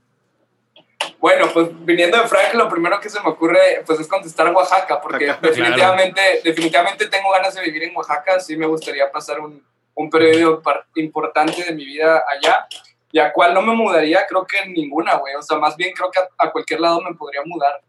[1.19, 5.01] Bueno, pues viniendo de Frank, lo primero que se me ocurre pues es contestar Oaxaca,
[5.01, 5.39] porque Claro.
[5.41, 9.63] definitivamente, definitivamente tengo ganas de vivir en Oaxaca, sí me gustaría pasar un,
[9.95, 10.61] un periodo
[10.95, 12.67] importante de mi vida allá,
[13.11, 15.93] y a cuál no me mudaría, creo que en ninguna, güey, o sea, más bien
[15.93, 17.81] creo que a, a cualquier lado me podría mudar.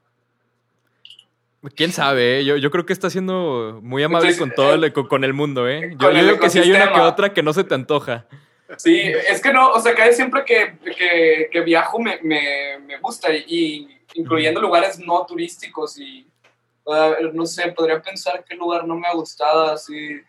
[1.77, 2.39] ¿Quién sabe?
[2.39, 2.45] eh?
[2.45, 5.69] Yo, yo creo que está siendo muy amable Entonces, con todo, el, con, el mundo,
[5.69, 5.95] ¿eh?
[5.99, 8.27] Yo, yo digo que si hay una que otra que no se te antoja.
[8.79, 12.99] Sí, es que no, o sea, cada siempre que, que, que viajo me, me, me
[12.99, 16.27] gusta, y, incluyendo lugares no turísticos, y
[17.33, 20.21] no sé, podría pensar qué lugar no me ha gustado, así.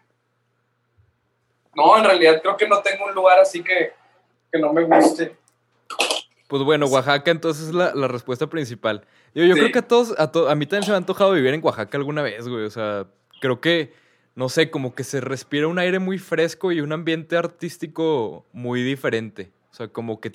[1.73, 3.93] No, en realidad creo que no tengo un lugar así que,
[4.51, 5.35] que no me guste.
[6.47, 9.05] Pues bueno, Oaxaca entonces es la, la respuesta principal.
[9.33, 9.59] Yo, yo Sí.
[9.61, 11.63] creo que a todos, a, to- a mí también se me ha antojado vivir en
[11.63, 12.65] Oaxaca alguna vez, güey.
[12.65, 13.05] O sea,
[13.39, 13.93] creo que,
[14.35, 18.83] no sé, como que se respira un aire muy fresco y un ambiente artístico muy
[18.83, 19.51] diferente.
[19.71, 20.31] O sea, como que,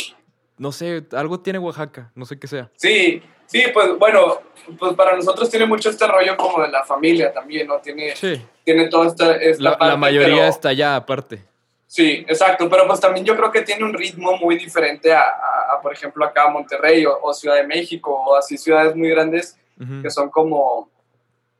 [0.58, 2.70] no sé, algo tiene Oaxaca, no sé qué sea.
[2.76, 4.40] Sí, sí, pues bueno,
[4.78, 7.76] pues para nosotros tiene mucho este rollo como de la familia también, ¿no?
[7.80, 11.42] Tiene, Sí, tiene toda esta, esta la, la mayoría pero- está allá aparte.
[11.86, 15.74] Sí, exacto, pero pues también yo creo que tiene un ritmo muy diferente a, a-
[15.76, 19.56] a, por ejemplo, acá Monterrey o, o Ciudad de México o así ciudades muy grandes
[20.02, 20.90] que son como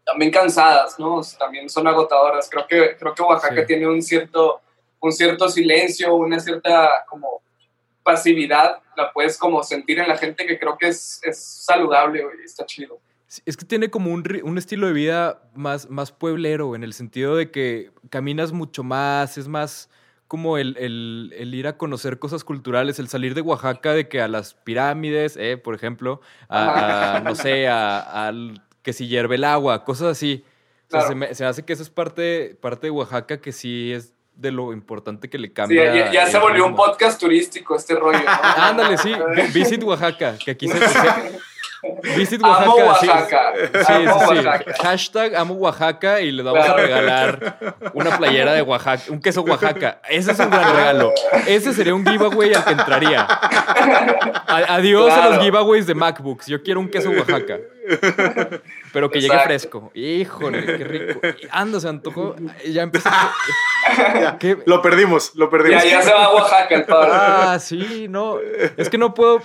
[0.05, 1.21] también cansadas, ¿no?
[1.39, 2.49] También son agotadoras.
[2.51, 3.67] Creo que, creo que Oaxaca Sí.
[3.67, 4.61] tiene un cierto,
[5.01, 7.43] un cierto silencio, una cierta como
[8.03, 12.37] pasividad, la puedes como sentir en la gente que creo que es, es saludable, güey,
[12.45, 12.99] está chido.
[13.45, 16.93] Es que tiene como un, ri- un estilo de vida más, más pueblero, en el
[16.95, 19.91] sentido de que caminas mucho más, es más
[20.29, 24.21] como el, el- el ir a conocer cosas culturales, el salir de Oaxaca, de que
[24.21, 28.33] a las pirámides, eh, por ejemplo, a, a, no sé, a,
[28.83, 30.45] que si hierve el agua, cosas así.
[30.45, 31.09] O sea, Claro.
[31.09, 34.12] se, me, se me hace que eso es parte, parte de Oaxaca que sí es
[34.37, 35.95] de lo importante que le Sí, cambia.
[35.95, 38.19] ya, ya se volvió un podcast turístico este rollo.
[38.19, 38.25] ¿no?
[38.62, 39.12] Ándale, sí.
[39.35, 40.79] vi- Visit Oaxaca, que aquí se...
[42.17, 43.01] Visit Amo Oaxaca.
[43.01, 43.09] sí.
[43.09, 43.53] Oaxaca.
[43.87, 44.47] Sí, Amo sí, sí.
[44.47, 44.75] Oaxaca.
[44.83, 46.79] Hashtag amo Oaxaca y les vamos Claro.
[46.79, 47.59] a regalar
[47.95, 50.01] una playera de Oaxaca, un queso Oaxaca.
[50.09, 51.12] Ese es un gran regalo.
[51.47, 53.27] Ese sería un giveaway al que entraría.
[53.29, 56.47] A- adiós a los giveaways de MacBooks.
[56.47, 57.59] Yo quiero un queso Oaxaca.
[58.93, 59.91] Pero que llegue fresco.
[59.95, 61.21] Híjole, qué rico.
[61.51, 62.35] Anda, se antojó.
[62.67, 63.09] Ya empezó.
[63.97, 64.37] Ya.
[64.65, 65.85] Lo perdimos, lo Ya, perdimos.
[65.85, 67.11] ya se va a Oaxaca el padre.
[67.12, 68.39] Ah, sí, no.
[68.77, 69.41] Es que no puedo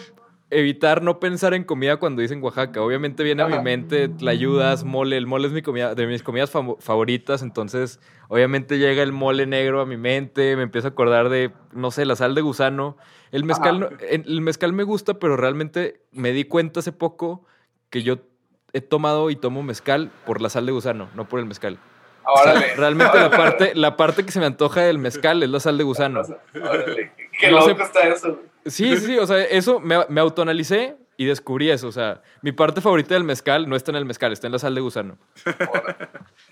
[0.52, 2.82] evitar no pensar en comida cuando dicen Oaxaca.
[2.82, 5.18] Obviamente viene a mi mente tlayudas, mole.
[5.18, 7.42] El mole es mi comida, de mis comidas favoritas.
[7.42, 10.56] Entonces, obviamente llega el mole negro a mi mente.
[10.56, 12.98] Me empiezo a acordar de, no sé, la sal de gusano.
[13.32, 17.46] El mezcal, no- el mezcal me gusta, pero realmente me di cuenta hace poco
[17.90, 18.18] que yo
[18.74, 21.78] he tomado y tomo mezcal por la sal de gusano, no por el mezcal.
[22.26, 22.76] O sea, Órale.
[22.76, 25.84] realmente la parte, la parte que se me antoja del mezcal es la sal de
[25.84, 26.22] gusano.
[26.56, 27.12] Órale.
[27.40, 28.40] Qué No sé- loco está eso.
[28.66, 31.88] Sí, sí, sí, o sea, eso me, me autoanalicé y descubrí eso.
[31.88, 34.60] O sea, mi parte favorita del mezcal no está en el mezcal, está en la
[34.60, 35.18] sal de gusano.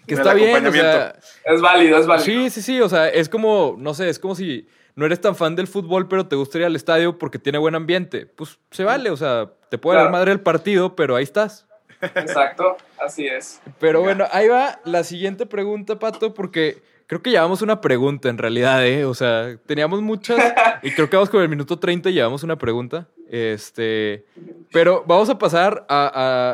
[0.06, 1.16] Que está bien, o sea.
[1.46, 2.26] Es válido, es válido.
[2.26, 5.36] Sí, sí, sí, o sea, es como, no sé, es como si no eres tan
[5.36, 8.26] fan del fútbol, pero te gusta ir al estadio porque tiene buen ambiente.
[8.26, 11.68] Pues se vale, o sea, te puede dar madre el partido, pero ahí estás.
[12.02, 13.62] Exacto, así es.
[13.80, 18.38] Pero bueno, ahí va la siguiente pregunta, Pato, porque creo que llevamos una pregunta en
[18.38, 19.04] realidad, ¿eh?
[19.04, 20.38] O sea, teníamos muchas
[20.84, 23.08] y creo que vamos con el minuto 30 y llevamos una pregunta.
[23.30, 24.26] Este,
[24.72, 26.12] pero vamos a pasar a,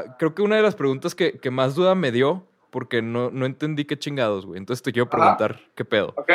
[0.08, 3.30] a- creo que una de las preguntas que, que más duda me dio, porque no,
[3.32, 4.58] no entendí qué chingados, güey.
[4.58, 5.18] Entonces te quiero Ajá.
[5.38, 6.14] preguntar, ¿qué pedo?
[6.18, 6.32] ¿Ok?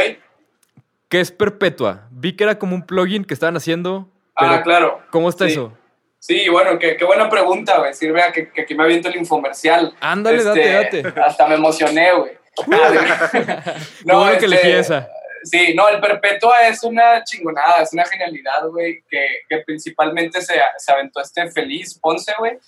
[1.09, 2.07] ¿Qué es Perpetua?
[2.11, 5.01] Vi que era como un plugin que estaban haciendo, pero Ah, claro.
[5.11, 5.53] ¿cómo está Sí.
[5.53, 5.73] eso?
[6.19, 7.95] Sí, bueno, qué, qué buena pregunta, güey.
[7.95, 9.95] Sirve a que, que aquí me aviento el infomercial.
[10.01, 11.21] Ándale, Este, date, date.
[11.21, 12.33] Hasta me emocioné, güey.
[14.05, 15.09] No, bueno que este, elegí esa.
[15.43, 20.55] Sí, no, el Perpetua es una chingonada, es una genialidad, güey, que, que principalmente se,
[20.77, 22.59] se aventó este Feliz Ponce, güey.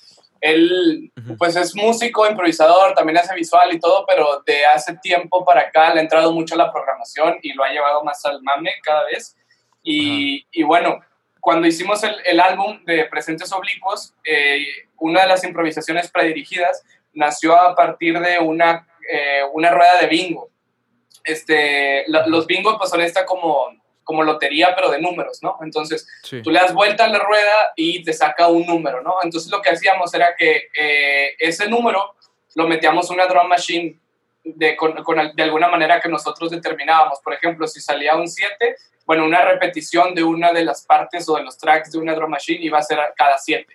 [0.41, 5.61] Él, pues es músico, improvisador, también hace visual y todo, pero de hace tiempo para
[5.61, 8.73] acá le ha entrado mucho a la programación y lo ha llevado más al mame
[8.83, 9.37] cada vez.
[9.85, 11.01] Y, y bueno,
[11.41, 14.65] cuando hicimos el, el álbum de Presentes Oblicuos, eh,
[14.99, 20.49] una de las improvisaciones predirigidas nació a partir de una, eh, una rueda de bingo
[21.25, 23.69] este, la- los bingos pues son esta como,
[24.05, 25.59] como lotería, pero de números, ¿no?
[25.63, 26.43] Entonces, Sí.
[26.43, 29.15] tú le das vuelta a la rueda y te saca un número, ¿no?
[29.23, 32.15] Entonces, lo que hacíamos era que eh, ese número
[32.57, 33.99] lo metíamos en una drum machine
[34.45, 34.97] de, con,
[35.35, 37.21] de alguna manera que nosotros determinábamos.
[37.21, 38.75] Por ejemplo, si salía un 7,
[39.07, 42.31] bueno, una repetición de una de las partes o de los tracks de una drum
[42.31, 43.67] machine iba a ser cada 7.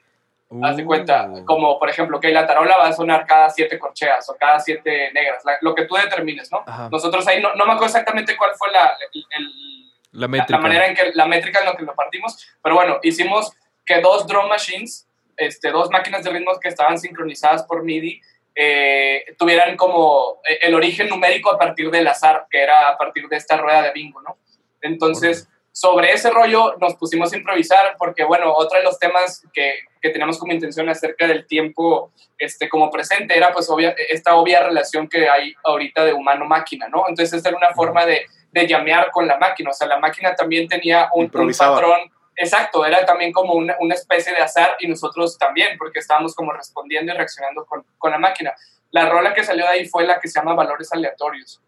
[0.64, 1.46] Haz de cuenta, Uh.
[1.46, 5.12] como por ejemplo, que la tarola va a sonar cada siete corcheas o cada siete
[5.14, 6.64] negras, la- lo que tú determines, ¿no?
[6.66, 6.88] Ajá.
[6.90, 10.54] Nosotros ahí no, no me acuerdo exactamente cuál fue la, el- el- La métrica.
[10.54, 13.52] la manera en que la métrica en la que lo partimos, pero bueno, hicimos
[13.86, 15.06] que dos drum machines,
[15.36, 18.22] este, dos máquinas de ritmos que estaban sincronizadas por MIDI,
[18.56, 23.28] eh, tuvieran como eh, el origen numérico a partir del azar, que era a partir
[23.28, 24.38] de esta rueda de bingo, ¿no?
[24.82, 25.48] Entonces,
[25.80, 30.10] sobre ese rollo nos pusimos a improvisar, porque bueno, otro de los temas que, que
[30.10, 35.08] teníamos como intención acerca del tiempo este, como presente era pues obvia, esta obvia relación
[35.08, 37.06] que hay ahorita de humano-máquina, ¿no?
[37.08, 40.34] Entonces, esta era una forma de, de llamear con la máquina, o sea, la máquina
[40.34, 44.88] también tenía un, un patrón, exacto, era también como una, una especie de azar y
[44.88, 48.52] nosotros también, porque estábamos como respondiendo y reaccionando con, con la máquina.
[48.90, 51.62] La rola que salió de ahí fue la que se llama Valores Aleatorios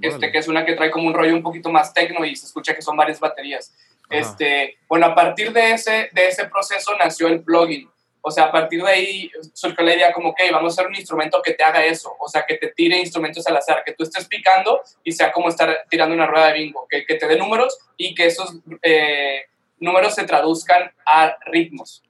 [0.00, 2.46] este, que es una que trae como un rollo un poquito más tecno y se
[2.46, 3.74] escucha que son varias baterías.
[4.08, 4.20] Ajá.
[4.20, 7.88] Este, bueno, a partir de ese, de ese proceso nació el plugin.
[8.22, 10.94] O sea, a partir de ahí surgió la idea como, ok, vamos a hacer un
[10.94, 14.02] instrumento que te haga eso, o sea, que te tire instrumentos al azar, que tú
[14.02, 17.38] estés picando y sea como estar tirando una rueda de bingo, que, que te dé
[17.38, 19.44] números y que esos eh,
[19.78, 22.02] números se traduzcan a ritmos,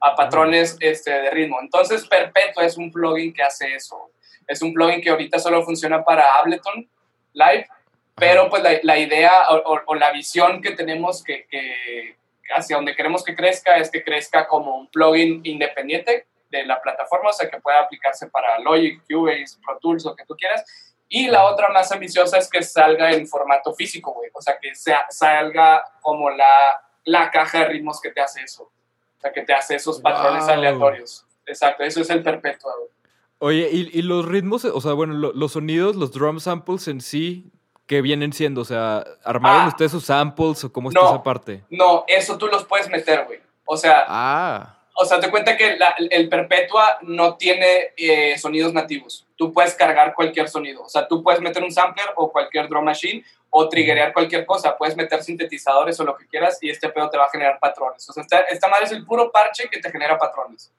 [0.00, 1.58] a patrones este, de ritmo.
[1.60, 4.12] Entonces, Perpetua es un plugin que hace eso.
[4.46, 6.88] Es un plugin que ahorita solo funciona para Ableton
[7.36, 7.68] Live,
[8.14, 12.16] pero pues la, la idea o, o- o la visión que tenemos que, que
[12.56, 17.30] hacia donde queremos que crezca es que crezca como un plugin independiente de la plataforma,
[17.30, 20.64] o sea, que pueda aplicarse para Logic, Cubase, Pro Tools, lo que tú quieras.
[21.08, 24.30] Y la otra más ambiciosa es que salga en formato físico, güey.
[24.32, 28.62] O sea, que sea, salga como la, la caja de ritmos que te hace eso.
[28.64, 30.52] O sea, que te hace esos patrones Wow.
[30.54, 31.24] aleatorios.
[31.46, 32.72] Exacto, eso es el perpetuo.
[32.78, 32.90] güey.
[33.38, 37.00] Oye, ¿y, y los ritmos, o sea, bueno, lo- los sonidos, los drum samples en
[37.00, 37.50] sí,
[37.86, 38.62] ¿qué vienen siendo?
[38.62, 39.68] O sea, ¿armaron Ah.
[39.68, 41.08] ustedes sus samples o cómo está No.
[41.08, 41.62] esa parte?
[41.70, 43.40] No, eso tú los puedes meter, güey.
[43.66, 48.72] O sea, Ah, o sea, te cuenta que la- el Perpetua no tiene eh, sonidos
[48.72, 49.26] nativos.
[49.36, 50.82] Tú puedes cargar cualquier sonido.
[50.84, 54.78] O sea, tú puedes meter un sampler o cualquier drum machine o triggerear cualquier cosa.
[54.78, 58.08] Puedes meter sintetizadores o lo que quieras y este pedo te va a generar patrones.
[58.08, 60.72] O sea, esta, esta madre es el puro parche que te genera patrones.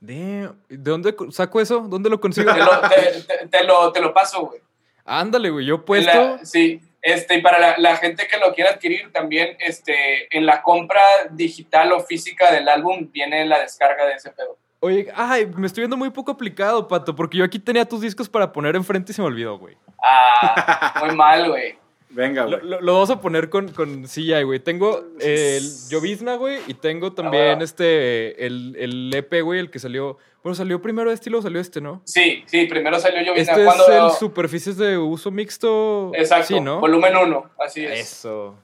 [0.00, 0.60] Damn.
[0.68, 1.80] ¿De dónde co- saco eso?
[1.80, 2.52] ¿Dónde lo consigo?
[2.52, 4.60] Te lo, te- te- te lo, paso, güey.
[5.04, 6.12] Ándale, güey, yo puesto.
[6.36, 10.44] La- sí, este, y para la, la gente que lo quiera adquirir también, este, en
[10.46, 14.58] la compra digital o física del álbum viene la descarga de ese pedo.
[14.82, 18.28] Oye, ay, me estoy viendo muy poco aplicado, Pato, porque yo aquí tenía tus discos
[18.28, 19.76] para poner enfrente y se me olvidó, güey.
[20.02, 21.78] Ah, muy mal, güey.
[22.12, 22.68] Venga, Lo, güey.
[22.70, 24.58] lo- lo vamos a poner con, con CGI, güey.
[24.58, 27.64] Tengo el Llovizna, güey, y tengo también bueno.
[27.64, 30.18] este, el, el EP, güey, el que salió.
[30.42, 32.00] Bueno, salió primero este y luego salió este, ¿no?
[32.04, 33.86] Sí, sí, primero salió yo Este cuando...
[33.86, 36.10] es el superficies de uso mixto.
[36.14, 36.80] Exacto, Sí, ¿no?
[36.80, 38.00] volumen 1, así es.
[38.00, 38.56] Eso.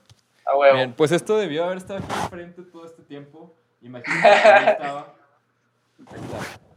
[0.44, 0.74] A huevo.
[0.74, 3.54] Bien, pues esto debió haber estado aquí enfrente todo este tiempo.
[3.82, 5.14] Imagínate que ahí estaba.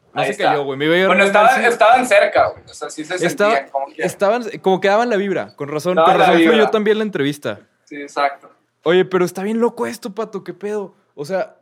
[0.10, 0.16] Está.
[0.16, 0.44] No Ahí se está.
[0.46, 0.78] cayó, güey.
[0.78, 2.64] Me iba a ir Bueno, estaban, estaban cerca, güey.
[2.70, 4.06] O sea, sí se Estaba- sentían como quiera.
[4.06, 5.96] Estaban como que daban la vibra, con razón.
[5.96, 6.54] Daban con la razón vibra.
[6.56, 7.60] fluyó también la entrevista.
[7.86, 8.50] Sí, exacto.
[8.84, 10.94] Oye, pero está bien loco esto, pato, qué pedo.
[11.16, 11.56] O sea,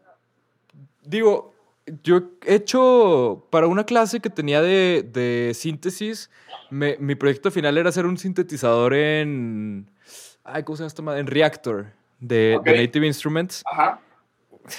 [1.04, 1.54] digo,
[2.04, 6.30] yo he hecho para una clase que tenía de, de síntesis,
[6.70, 9.90] me- mi proyecto final era hacer un sintetizador en.
[10.44, 11.20] Ay, ¿cómo se llama esta madre?
[11.22, 11.88] En Reactor
[12.20, 12.66] de, Ok.
[12.66, 13.64] de Native Instruments.
[13.70, 14.00] Ajá.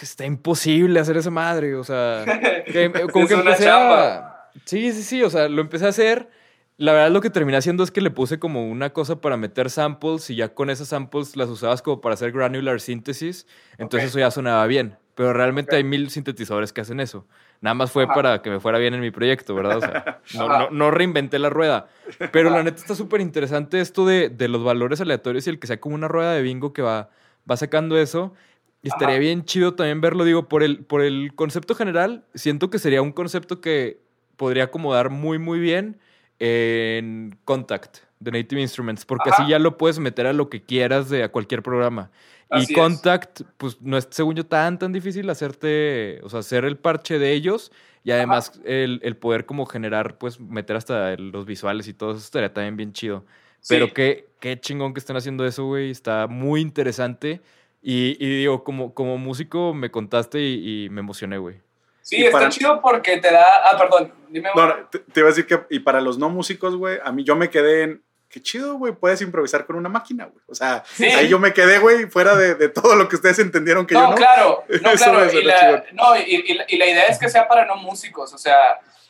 [0.02, 2.24] Está imposible hacer esa madre, o sea.
[2.66, 4.16] que- como Es que empecé chamba.
[4.16, 4.50] a.
[4.64, 6.28] Sí, sí, sí, o sea, lo empecé a hacer.
[6.76, 9.68] La verdad, lo que terminé haciendo es que le puse como una cosa para meter
[9.68, 13.46] samples y ya con esas samples las usabas como para hacer granular synthesis.
[13.78, 14.10] Entonces Ok.
[14.10, 14.96] eso ya sonaba bien.
[15.16, 15.78] Pero realmente Ok.
[15.78, 17.26] hay mil sintetizadores que hacen eso.
[17.60, 18.14] Nada más fue Ajá.
[18.14, 19.78] para que me fuera bien en mi proyecto, ¿verdad?
[19.78, 21.88] O sea, no, no- no reinventé la rueda.
[22.30, 22.64] Pero la Ajá.
[22.64, 25.96] neta está súper interesante esto de, de los valores aleatorios y el que sea como
[25.96, 27.10] una rueda de bingo que va,
[27.50, 28.34] va sacando eso.
[28.82, 29.20] Y estaría Ajá.
[29.20, 33.12] bien chido también verlo, digo, por el, por el concepto general, siento que sería un
[33.12, 34.00] concepto que
[34.36, 35.98] podría acomodar muy, muy bien
[36.38, 39.42] en Contact de Native Instruments, porque Ajá.
[39.42, 42.10] así ya lo puedes meter a lo que quieras de a cualquier programa.
[42.50, 42.78] Así y es.
[42.80, 47.18] Contact, pues no es, según yo, tan, tan difícil hacerte, o sea, hacer el parche
[47.18, 47.72] de ellos
[48.04, 52.20] y además el, el poder como generar, pues meter hasta los visuales y todo eso
[52.20, 53.26] estaría también bien chido.
[53.60, 53.74] Sí.
[53.74, 55.90] Pero qué, qué chingón que estén haciendo eso, güey.
[55.90, 57.42] Está muy interesante.
[57.82, 61.60] Y, y digo, como, como músico me contaste y, y me emocioné, güey.
[62.02, 63.44] Sí, Y está para- chido porque te da...
[63.64, 64.12] Ah, perdón.
[64.28, 64.50] Dime.
[64.54, 67.12] No, no, te, te iba a decir que, y para los no músicos, güey, a
[67.12, 70.42] mí yo me quedé en, qué chido, güey, puedes improvisar con una máquina, güey.
[70.48, 71.04] O sea, Sí.
[71.04, 74.00] ahí yo me quedé, güey, fuera de, de todo lo que ustedes entendieron que yo
[74.02, 74.16] No, no.
[74.16, 75.32] claro, no, Eso claro.
[75.38, 78.32] Y la, no, y, y la- y la idea es que sea para no músicos,
[78.32, 78.56] o sea,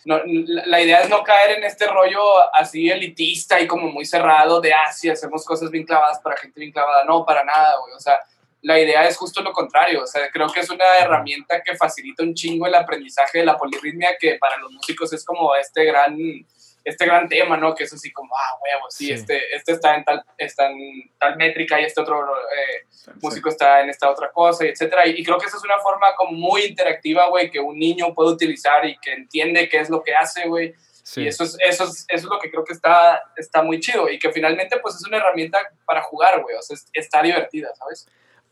[0.04, 2.20] no, la, la idea es no caer en este rollo
[2.54, 6.58] así elitista y como muy cerrado de, ah, sí, hacemos cosas bien clavadas para gente
[6.60, 7.04] bien clavada.
[7.04, 7.94] No, para nada, güey.
[7.94, 8.14] O sea,
[8.62, 10.02] la idea es justo lo contrario.
[10.02, 13.56] O sea, creo que es una herramienta que facilita un chingo el aprendizaje de la
[13.56, 16.16] polirritmia, que para los músicos es como este gran,
[16.84, 17.74] este gran tema, ¿no?
[17.74, 19.12] Que es así como, ah, huevo, sí, Sí.
[19.12, 20.78] Este, este está en tal, está en
[21.18, 23.10] tal métrica y este otro eh, Sí.
[23.22, 25.06] músico está en esta otra cosa, y etcétera.
[25.06, 28.12] Y, y creo que esa es una forma como muy interactiva, güey, que un niño
[28.14, 30.74] puede utilizar y que entiende qué es lo que hace, güey.
[31.04, 31.22] Sí.
[31.22, 34.10] Y eso es, eso, es, eso es lo que creo que está, está muy chido
[34.10, 36.54] y que finalmente pues es una herramienta para jugar, güey.
[36.56, 38.06] O sea, es- está divertida, ¿sabes?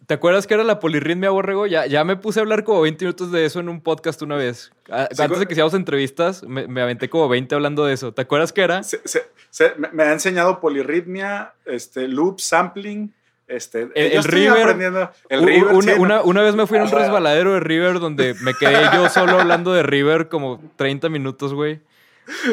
[0.06, 1.66] ¿Te acuerdas que era la polirritmia, Borrego?
[1.66, 4.36] Ya, ya me puse a hablar como 20 minutos de eso en un podcast una
[4.36, 4.70] vez.
[4.88, 8.12] A- Sí, Antes de que hiciéramos entrevistas, me, me aventé como 20 hablando de eso.
[8.12, 8.82] ¿Te acuerdas qué era?
[8.84, 13.12] Se- se- se- me, ha enseñado polirritmia, este, loop, sampling,
[13.48, 14.62] este, El- el River.
[14.62, 17.98] aprendiendo el River, una, una- una vez me fui en un Ah, resbaladero de River
[17.98, 21.80] donde me quedé yo solo hablando de River como 30 minutos, güey.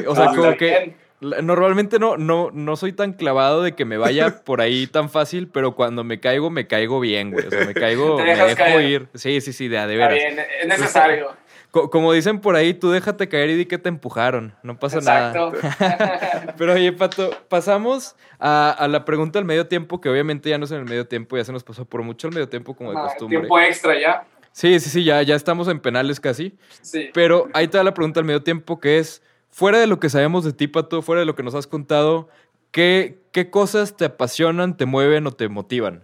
[0.08, 0.96] O sea, Ah, como que
[1.42, 5.48] normalmente no, no, no soy tan clavado de que me vaya por ahí tan fácil,
[5.48, 7.48] pero cuando me caigo, me caigo bien, güey.
[7.48, 8.82] O sea, me caigo, me dejo caer.
[8.90, 9.08] ir.
[9.14, 10.14] Sí, sí, sí, de, de Está veras.
[10.36, 11.28] bien, es necesario.
[11.72, 14.54] Co- como dicen por ahí, tú déjate caer y di que te empujaron.
[14.62, 15.30] No pasa nada.
[15.50, 16.54] Exacto.
[16.58, 20.66] Pero oye, Pato, pasamos a, a la pregunta del medio tiempo, que obviamente ya no
[20.66, 22.92] es en el medio tiempo, ya se nos pasó por mucho el medio tiempo como
[22.92, 23.40] de Ah, costumbre.
[23.40, 24.24] Tiempo extra ya.
[24.52, 26.56] Sí, sí, sí, ya, ya estamos en penales casi.
[26.82, 27.10] Sí.
[27.12, 29.24] Pero ahí te da la pregunta al medio tiempo, que es,
[29.54, 32.28] fuera de lo que sabemos de ti, Pato, fuera de lo que nos has contado,
[32.72, 36.04] ¿qué, qué cosas te apasionan, te mueven o te motivan?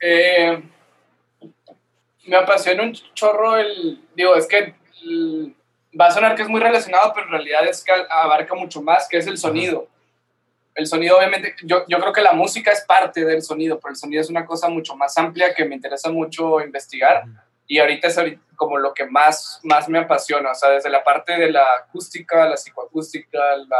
[0.00, 0.62] Eh,
[2.26, 4.00] me apasiona un chorro el.
[4.14, 5.54] Digo, es que el-
[5.98, 9.08] va a sonar que es muy relacionado, pero en realidad es que abarca mucho más,
[9.08, 9.88] que es el sonido.
[10.74, 13.96] El sonido, obviamente, yo, yo creo que la música es parte del sonido, pero el
[13.96, 17.24] sonido es una cosa mucho más amplia que me interesa mucho investigar.
[17.66, 21.04] Y ahorita es ahorita como lo que más, más me apasiona, o sea, desde la
[21.04, 23.78] parte de la acústica, la psicoacústica, la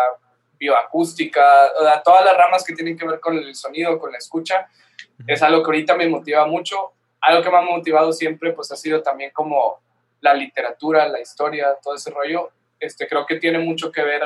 [0.59, 1.43] bioacústica,
[1.79, 4.69] o sea, todas las ramas que tienen que ver con el sonido, con la escucha,
[5.27, 6.93] es algo que ahorita me motiva mucho.
[7.21, 9.81] Algo que me ha motivado siempre, pues ha sido también como
[10.21, 12.51] la literatura, la historia, todo ese rollo.
[12.79, 14.23] Este, creo que tiene mucho que ver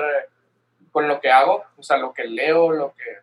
[0.91, 3.19] con lo que hago, o sea, lo que leo, lo que,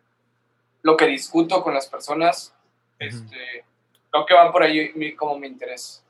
[0.82, 2.54] lo que discuto con las personas.
[2.98, 3.64] Este,
[4.10, 6.02] creo que va por ahí mi, como mi interés.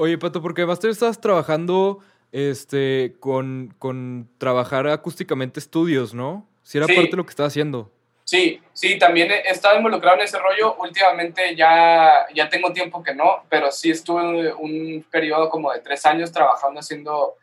[0.00, 1.98] Oye, Pato, porque tú estás trabajando
[2.32, 6.48] este, con, con trabajar acústicamente estudios, ¿no?
[6.62, 6.94] Si era Sí.
[6.94, 7.92] parte de lo que estaba haciendo.
[8.24, 10.74] Sí, sí, también he estado involucrado en ese rollo.
[10.76, 16.06] Últimamente ya, ya tengo tiempo que no, pero sí estuve un periodo como de tres
[16.06, 17.34] años trabajando haciendo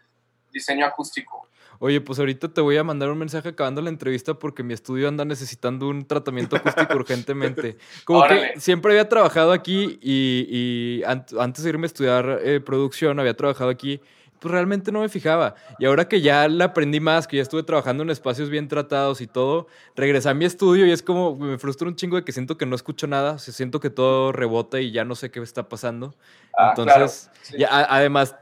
[0.51, 1.47] diseño acústico.
[1.79, 5.07] Oye, pues ahorita te voy a mandar un mensaje acabando la entrevista porque mi estudio
[5.07, 7.77] anda necesitando un tratamiento acústico urgentemente.
[8.05, 8.53] Como Órale.
[8.53, 13.19] que siempre había trabajado aquí y, y an- antes de irme a estudiar eh, producción
[13.19, 13.99] había trabajado aquí,
[14.39, 15.55] pues realmente no me fijaba.
[15.79, 19.19] Y ahora que ya la aprendí más, que ya estuve trabajando en espacios bien tratados
[19.21, 19.65] y todo,
[19.95, 22.67] regresé a mi estudio y es como, me frustra un chingo de que siento que
[22.67, 25.67] no escucho nada, o sea, siento que todo rebota y ya no sé qué está
[25.69, 26.13] pasando.
[26.55, 27.57] Ah, Entonces, claro, sí.
[27.57, 28.35] ya, a- además,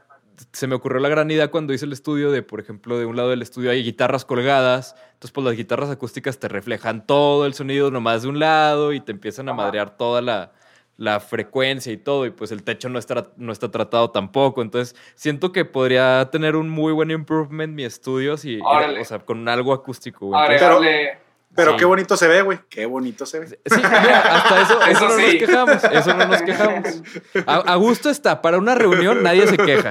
[0.52, 3.16] se me ocurrió la gran idea cuando hice el estudio de, por ejemplo, de un
[3.16, 7.54] lado del estudio hay guitarras colgadas, entonces pues las guitarras acústicas te reflejan todo el
[7.54, 10.52] sonido nomás de un lado y te empiezan a madrear toda la,
[10.96, 14.96] la frecuencia y todo, y pues el techo no está, no está tratado tampoco, entonces
[15.14, 19.00] siento que podría tener un muy buen improvement mi estudio, si, Órale.
[19.00, 20.26] o sea, con algo acústico.
[20.26, 20.40] güey.
[20.40, 21.25] Entonces, Agregarle.
[21.56, 21.78] Pero Sí.
[21.78, 22.58] qué bonito se ve, güey.
[22.68, 23.46] Qué bonito se ve.
[23.48, 27.02] Sí, mira, hasta eso, eso, Eso no nos quejamos, eso no nos quejamos.
[27.46, 29.88] A, a gusto está, para una reunión nadie se queja.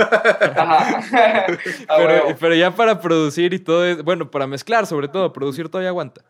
[0.56, 1.48] Ajá.
[1.98, 5.90] Pero, pero ya para producir y todo, es- bueno, para mezclar sobre todo, producir todavía
[5.90, 6.22] aguanta.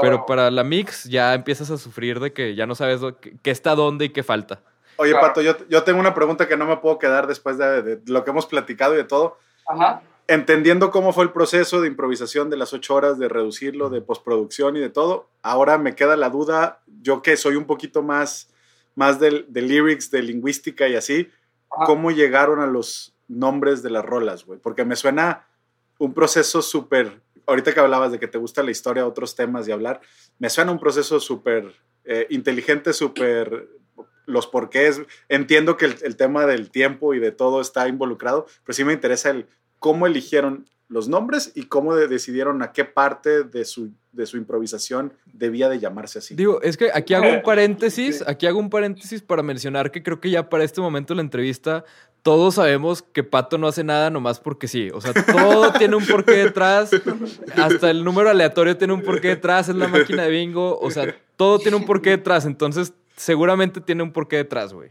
[0.00, 3.00] Pero para la mix ya empiezas a sufrir de que ya no sabes
[3.42, 4.60] qué está dónde y qué falta.
[4.96, 5.26] Oye, Claro.
[5.26, 8.24] Pato, yo, yo tengo una pregunta que no me puedo quedar después de, de lo
[8.24, 9.38] que hemos platicado y de todo.
[9.68, 10.00] Ajá.
[10.32, 14.78] Entendiendo cómo fue el proceso de improvisación de las ocho horas, de reducirlo, de postproducción
[14.78, 18.48] y de todo, ahora me queda la duda, yo que soy un poquito más,
[18.94, 21.30] más del, de lyrics, de lingüística y así,
[21.70, 21.84] Ajá.
[21.84, 24.58] ¿cómo llegaron a los nombres de las rolas, güey?
[24.58, 25.48] Porque me suena
[25.98, 29.72] un proceso súper, ahorita que hablabas de que te gusta la historia, otros temas y
[29.72, 30.00] hablar,
[30.38, 31.74] me suena un proceso súper
[32.06, 33.68] eh, inteligente, súper
[34.24, 35.02] los porqués.
[35.28, 38.94] Entiendo que el, el tema del tiempo y de todo está involucrado, pero sí me
[38.94, 39.46] interesa el
[39.82, 44.36] cómo eligieron los nombres y cómo de- decidieron a qué parte de su, de su
[44.36, 46.34] improvisación debía de llamarse así.
[46.34, 50.20] Digo, es que aquí hago un paréntesis, aquí hago un paréntesis para mencionar que creo
[50.20, 51.84] que ya para este momento de la entrevista
[52.22, 54.90] todos sabemos que Pato no hace nada nomás porque sí.
[54.94, 56.90] O sea, todo tiene un porqué detrás.
[57.56, 59.68] Hasta el número aleatorio tiene un porqué detrás.
[59.68, 60.78] Es la máquina de bingo.
[60.78, 62.44] O sea, todo tiene un porqué detrás.
[62.46, 64.90] Entonces, seguramente tiene un porqué detrás, güey.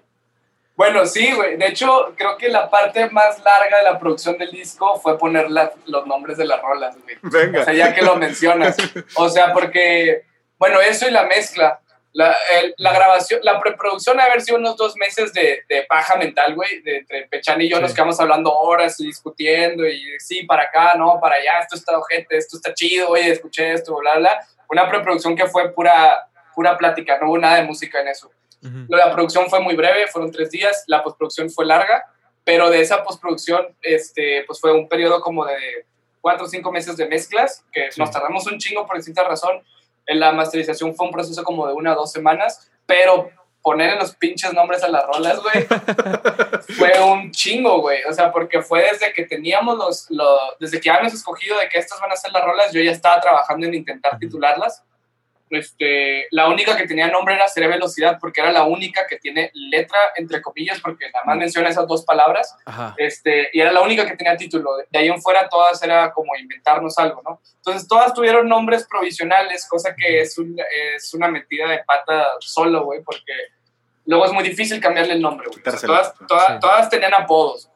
[0.76, 1.58] Bueno, sí, güey.
[1.58, 5.52] De hecho, creo que la parte más larga de la producción del disco fue poner
[5.52, 7.18] la- los nombres de las rolas, güey.
[7.22, 7.62] Venga.
[7.62, 8.78] O sea, ya que lo mencionas.
[9.16, 10.24] O sea, porque,
[10.58, 11.80] bueno, eso y la mezcla.
[12.14, 16.16] La, el- la grabación, la preproducción ha haber sido unos dos meses de, de paja
[16.18, 16.82] mental, güey.
[16.86, 17.84] Entre Pechan y yo Sí.
[17.84, 21.98] nos quedamos hablando horas y discutiendo y sí, para acá, no, para allá, esto está
[21.98, 24.46] ojete, esto está chido, oye, escuché esto, bla, bla.
[24.68, 28.30] Una preproducción que fue pura, pura plática, no hubo nada de música en eso.
[28.90, 32.04] La producción fue muy breve, fueron tres días, la postproducción fue larga,
[32.44, 35.86] pero de esa postproducción, este, pues fue un periodo como de
[36.22, 38.00] cuatro o cinco meses de mezclas, que Sí.
[38.00, 39.64] nos tardamos un chingo por distinta razón.
[40.06, 43.30] En la masterización fue un proceso como de una o dos semanas, pero
[43.64, 45.66] ponerle los pinches nombres a las rolas, güey,
[46.78, 48.04] fue un chingo, güey.
[48.10, 51.78] O sea, porque fue desde que teníamos los, lo- desde que habíamos escogido de que
[51.80, 54.84] estas van a ser las rolas, yo ya estaba trabajando en intentar titularlas.
[55.52, 59.52] Este, la única que tenía nombre era Seré Velocidad, porque era la única que tiene
[59.54, 62.56] letra, entre comillas, porque nada más menciona esas dos palabras.
[62.66, 62.96] Ajá.
[62.98, 64.70] Este, y era la única que tenía título.
[64.90, 67.42] De ahí en fuera todas era como inventarnos algo, ¿no?
[67.58, 70.58] Entonces todas tuvieron nombres provisionales, cosa que es, un-
[70.96, 73.34] es una metida de pata solo, güey, porque
[74.06, 75.60] luego es muy difícil cambiarle el nombre, güey.
[75.60, 75.94] O sea, Quitárselo.
[75.94, 76.54] todas, todas, Sí.
[76.62, 77.70] todas tenían apodos.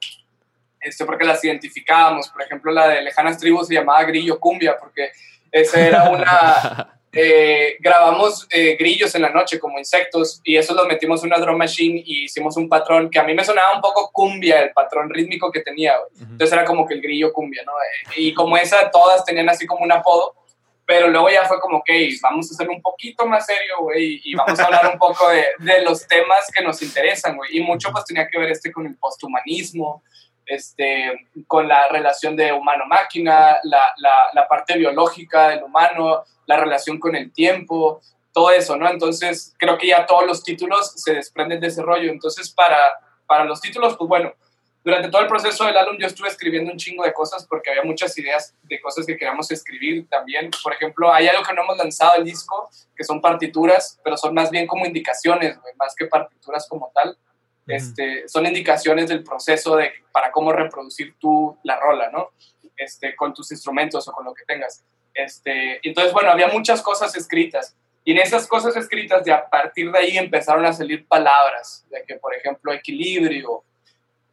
[0.79, 2.29] Este, porque las identificábamos.
[2.29, 5.11] Por ejemplo, la de Lejanas Tribus se llamaba Grillo Cumbia, porque
[5.51, 6.91] esa era una...
[7.15, 11.37] eh, grabamos eh, grillos en la noche como insectos y eso lo metimos en una
[11.39, 14.71] drum machine y hicimos un patrón que a mí me sonaba un poco cumbia, el
[14.73, 15.97] patrón rítmico que tenía.
[15.97, 16.09] güey.
[16.31, 17.71] Entonces era como que el grillo cumbia, ¿no?
[17.71, 20.35] Eh, Y como esa, todas tenían así como un apodo,
[20.85, 21.89] pero luego ya fue como, ok,
[22.21, 25.43] vamos a hacer un poquito más serio, güey, y vamos a hablar un poco de,
[25.59, 27.57] de los temas que nos interesan, güey.
[27.57, 30.03] Y mucho pues tenía que ver este con el posthumanismo,
[30.45, 36.99] este, con la relación de humano-máquina, la, la, la parte biológica del humano, la relación
[36.99, 38.01] con el tiempo,
[38.33, 38.89] todo eso, ¿no?
[38.89, 42.11] Entonces, creo que ya todos los títulos se desprenden de ese rollo.
[42.11, 42.77] Entonces, para,
[43.25, 44.33] para los títulos, pues bueno,
[44.85, 47.81] durante todo el proceso del álbum yo estuve escribiendo un chingo de cosas porque había
[47.81, 50.51] muchas ideas de cosas que queríamos escribir también.
[50.61, 54.35] Por ejemplo, hay algo que no hemos lanzado el disco, que son partituras, pero son
[54.35, 57.17] más bien como indicaciones, más que partituras como tal.
[57.65, 62.29] Este, son indicaciones del proceso de para cómo reproducir tú la rola, ¿no?
[62.77, 64.83] Este, con tus instrumentos o con lo que tengas.
[65.15, 67.75] Este, entonces, bueno, había muchas cosas escritas.
[68.03, 72.03] Y en esas cosas escritas, de a partir de ahí empezaron a salir palabras, de
[72.03, 73.63] que, por ejemplo, equilibrio,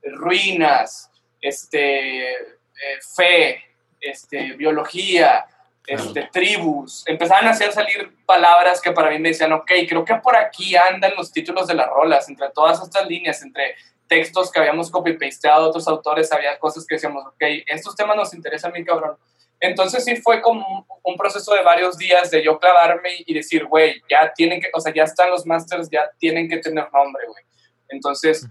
[0.02, 1.10] ruinas,
[1.40, 3.64] este, eh, fe,
[4.00, 5.46] este, biología,
[5.86, 7.04] este, tribus.
[7.06, 10.76] Empezaban a hacer salir palabras que para mí me decían, ok, creo que por aquí
[10.76, 13.76] andan los títulos de las rolas, entre todas estas líneas, entre
[14.06, 18.72] textos que habíamos copy-pasteado otros autores, había cosas que decíamos, ok, estos temas nos interesan
[18.72, 19.16] bien cabrón.
[19.64, 24.02] Entonces sí fue como un- proceso de varios días de yo clavarme y decir, güey,
[24.10, 27.44] ya tienen que, o sea, ya están los masters, ya tienen que tener nombre, güey.
[27.88, 28.48] Entonces,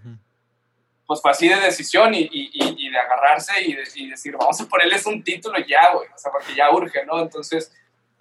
[1.06, 4.36] pues fue así de decisión y, y- y- y de agarrarse y, de- y decir,
[4.38, 7.20] vamos a ponerles un título ya, güey, o sea, porque ya urge, ¿no?
[7.22, 7.74] Entonces,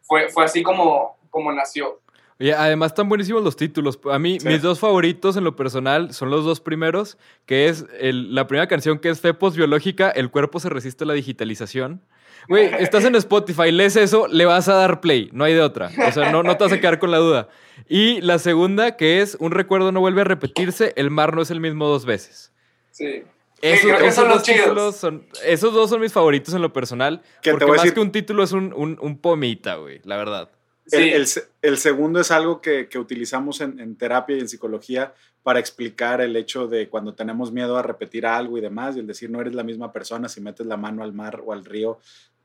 [0.02, 2.00] fue, fue así como, como nació.
[2.40, 4.00] Oye, además están buenísimos los títulos.
[4.10, 4.48] A mí, Sí.
[4.48, 8.66] mis dos favoritos en lo personal son los dos primeros, que es el- la primera
[8.66, 12.02] canción que es Fe Biológica, El cuerpo se resiste a la digitalización.
[12.50, 15.90] Güey, estás en Spotify, lees eso, le vas a dar play, no hay de otra.
[16.06, 17.48] O sea, no, no te vas a quedar con la duda.
[17.88, 21.50] Y la segunda, que es Un recuerdo no vuelve a repetirse, El mar no es
[21.50, 22.52] el mismo dos veces.
[22.90, 23.22] Sí.
[23.62, 24.96] Esos, creo que esos son los dos chidos.
[24.96, 27.20] son, esos dos son mis favoritos en lo personal.
[27.42, 29.76] Que te porque voy a más decir- que un título es un, un, un pomita,
[29.76, 30.50] güey, la verdad.
[30.90, 31.10] El, Sí.
[31.10, 35.12] el se- el segundo es algo que, que utilizamos en, en terapia y en psicología
[35.44, 39.06] para explicar el hecho de cuando tenemos miedo a repetir algo y demás, y el
[39.06, 41.98] decir no eres la misma persona si metes la mano al mar o al río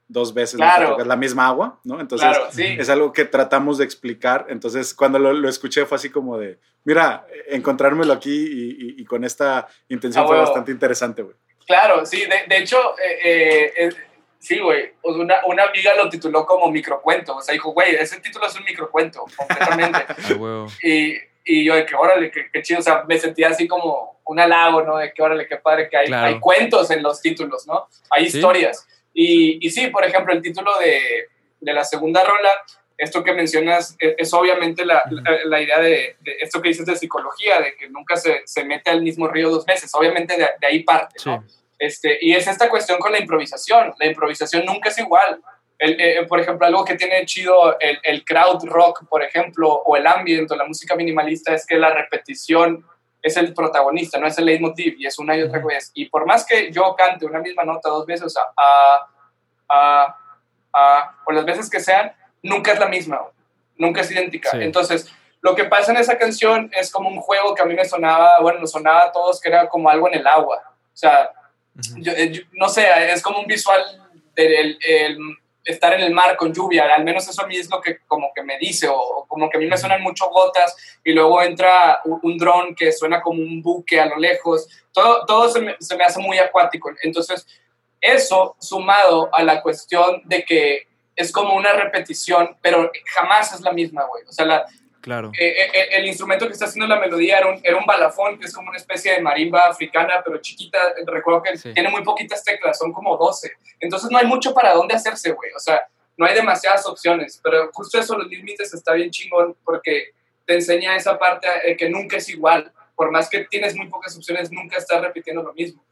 [0.08, 0.98] dos veces, Claro.
[1.04, 2.00] la misma agua, ¿no?
[2.00, 2.64] Entonces, claro, sí.
[2.78, 4.46] es algo que tratamos de explicar.
[4.50, 9.06] Entonces, cuando lo, lo escuché fue así como de, mira, encontrármelo aquí y, y- y
[9.06, 11.36] con esta intención Ah, fue bastante interesante, güey.
[11.66, 13.90] Claro, sí, de, de hecho, eh, eh,
[14.38, 18.20] sí, güey, sea, una, una amiga lo tituló como microcuento, o sea, dijo, güey, ese
[18.22, 20.06] título es un microcuento, completamente.
[20.84, 24.20] Y, y yo de que, órale, qué, qué chido, o sea, me sentía así como
[24.26, 24.98] un halago, ¿no?
[24.98, 26.28] De que, órale, qué padre que hay, Claro.
[26.28, 27.88] hay cuentos en los títulos, ¿no?
[28.12, 28.38] Hay Sí.
[28.38, 28.88] historias.
[29.16, 31.00] Y, y sí, por ejemplo, el título de,
[31.62, 32.50] de la segunda rola,
[32.98, 36.86] esto que mencionas, es, es obviamente la, la, la idea de, de esto que dices
[36.86, 40.48] de psicología, de que nunca se, se mete al mismo río dos veces, obviamente de,
[40.60, 41.30] de ahí parte, Sí.
[41.30, 41.44] ¿no?
[41.80, 43.94] Este, y es esta cuestión con la improvisación.
[44.00, 45.42] La improvisación nunca es igual.
[45.78, 49.98] El, eh, por ejemplo, algo que tiene chido el, el crowd rock, por ejemplo, o
[49.98, 52.86] el ambient o la música minimalista es que la repetición
[53.26, 55.92] es el protagonista, no es el leitmotiv, y es una y otra vez.
[55.96, 59.08] Y por más que yo cante una misma nota dos veces, o sea, a,
[59.70, 60.18] a,
[60.74, 62.14] a, o las veces que sean,
[62.44, 63.22] nunca es la misma,
[63.78, 64.52] nunca es idéntica.
[64.52, 64.58] Sí.
[64.62, 65.12] Entonces,
[65.42, 68.40] lo que pasa en esa canción es como un juego que a mí me sonaba,
[68.42, 70.62] bueno, nos sonaba a todos que era como algo en el agua.
[70.68, 71.32] O sea,
[71.98, 73.82] yo- eh, yo- no sé, es como un visual
[74.36, 75.18] del el
[75.66, 78.32] estar en el mar con lluvia, al menos eso a mí es lo que como
[78.34, 82.02] que me dice, o, como que a mí me suenan mucho gotas y luego entra
[82.06, 85.76] un, un dron que suena como un buque a lo lejos, todo, todo se, me,
[85.80, 86.92] se me hace muy acuático.
[87.02, 87.46] Entonces,
[88.00, 93.72] eso sumado a la cuestión de que es como una repetición, pero jamás es la
[93.72, 94.24] misma, güey.
[94.28, 94.66] O sea, la,
[95.06, 95.32] Claro.
[95.40, 98.46] eh, eh, el instrumento que está haciendo la melodía era un, era un balafón, que
[98.48, 100.80] es como una especie de marimba africana, pero chiquita.
[101.06, 101.72] Recuerdo que Sí.
[101.76, 103.52] tiene muy poquitas teclas, son como 12.
[103.80, 105.52] Entonces no hay mucho para dónde hacerse, güey.
[105.56, 105.88] O sea,
[106.18, 107.40] no hay demasiadas opciones.
[107.44, 110.10] Pero justo eso, los límites, está bien chingón porque
[110.48, 112.72] te enseña esa parte eh, que nunca es igual.
[112.96, 115.84] Por más que tienes muy pocas opciones, nunca estás repitiendo lo mismo.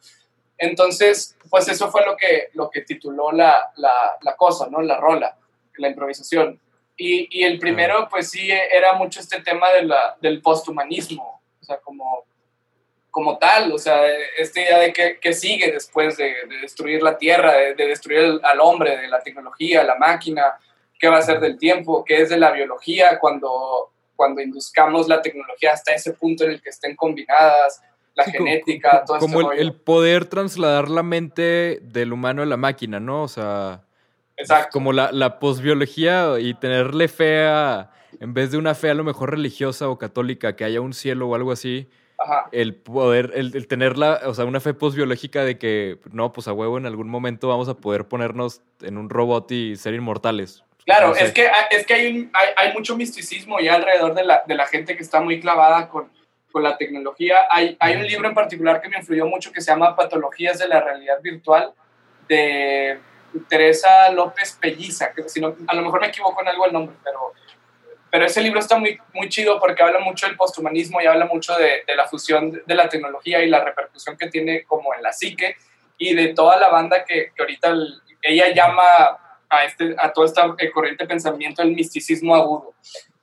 [0.57, 4.81] Entonces, pues eso fue lo que, lo que tituló la, la, la cosa, ¿no?
[4.81, 5.35] La rola,
[5.77, 6.59] la improvisación.
[6.97, 11.63] Y, y el primero, pues sí, era mucho este tema de la, del posthumanismo, o
[11.65, 12.23] sea, como,
[13.09, 14.05] como tal, o sea,
[14.37, 18.19] esta idea de que, que sigue después de, de destruir la tierra, de, de destruir
[18.19, 20.43] el- al hombre, de la tecnología, la máquina,
[20.99, 25.21] qué va a ser del tiempo, qué es de la biología cuando, cuando induzcamos la
[25.21, 27.81] tecnología hasta ese punto en el que estén combinadas,
[28.15, 29.61] la Sí, genética, co- todo Como este el, rollo.
[29.61, 33.23] el poder trasladar la mente del humano a la máquina, ¿no?
[33.23, 33.81] O sea,
[34.37, 34.69] Exacto.
[34.71, 39.03] como la, la posbiología y tenerle fe a, en vez de una fe a lo
[39.03, 42.47] mejor religiosa o católica, que haya un cielo o algo así, Ajá.
[42.51, 46.47] el poder, el, el tener la, o sea, una fe posbiológica de que, no, pues
[46.47, 50.63] a huevo en algún momento vamos a poder ponernos en un robot y ser inmortales.
[50.85, 51.25] Claro, No sé.
[51.25, 54.55] es que, es que hay, un- hay, hay mucho misticismo ya alrededor de la, de
[54.55, 56.09] la gente que está muy clavada con,
[56.51, 57.37] con la tecnología.
[57.51, 60.67] Hay, hay un libro en particular que me influyó mucho que se llama Patologías de
[60.67, 61.71] la Realidad Virtual
[62.27, 62.99] de
[63.47, 66.95] Teresa López Pelliza, que si no, a lo mejor me equivoco en algo el nombre,
[67.03, 67.33] pero,
[68.11, 71.55] pero ese libro está muy, muy chido porque habla mucho del posthumanismo y habla mucho
[71.55, 75.55] de, la fusión de, la tecnología y la repercusión que tiene como en la psique
[75.97, 78.83] y de toda la banda que, que ahorita el- ella llama
[79.49, 82.73] a, este, a toda esta corriente de pensamiento el misticismo agudo.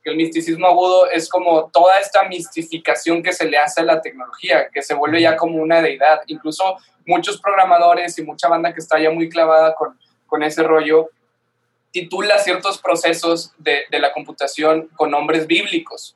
[0.03, 4.01] Que el misticismo agudo es como toda esta mistificación que se le hace a la
[4.01, 6.21] tecnología, que se vuelve ya como una deidad.
[6.27, 9.97] Incluso muchos programadores y mucha banda que está ya muy clavada con,
[10.27, 11.09] con ese rollo
[11.91, 16.15] titula ciertos procesos de, de la computación con nombres bíblicos.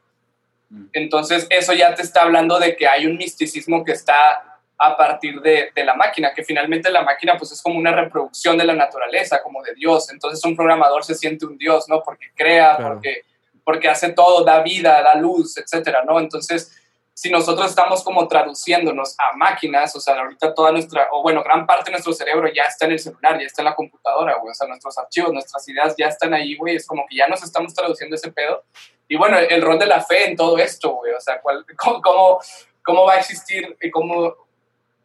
[0.69, 0.86] Mm.
[0.93, 5.41] Entonces, eso ya te está hablando de que hay un misticismo que está a partir
[5.41, 8.73] de, de, la máquina, que finalmente la máquina pues es como una reproducción de la
[8.73, 10.09] naturaleza, como de Dios.
[10.11, 12.01] Entonces un programador se siente un Dios, ¿no?
[12.03, 12.93] Porque crea, Claro.
[12.95, 13.21] porque,
[13.66, 16.20] porque hace todo, da vida, da luz, etcétera, ¿no?
[16.22, 16.72] Entonces,
[17.13, 21.66] si nosotros estamos como traduciéndonos a máquinas, o sea, ahorita toda nuestra, o bueno, gran
[21.66, 24.51] parte de nuestro cerebro ya está en el celular, ya está en la computadora, güey,
[24.51, 27.41] o sea, nuestros archivos, nuestras ideas ya están ahí, güey, es como que ya nos
[27.43, 28.63] estamos traduciendo ese pedo.
[29.07, 31.66] Y bueno, el, el rol de la fe en todo esto, güey, o sea, cuál,
[31.78, 32.39] cómo, cómo,
[32.84, 34.36] cómo va a existir y cómo,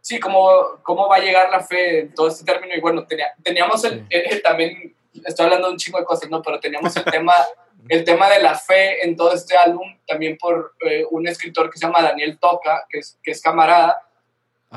[0.01, 2.75] sí, cómo, cómo va a llegar la fe en todo este término.
[2.75, 6.29] Y bueno, tenía, teníamos el, el- el también, estoy hablando de un chingo de cosas,
[6.29, 6.43] ¿no?
[6.43, 7.35] Pero teníamos el tema,
[7.89, 11.79] el tema de la fe en todo este álbum, también por eh, un escritor que
[11.79, 14.03] se llama Daniel Toca, que es, que es camarada,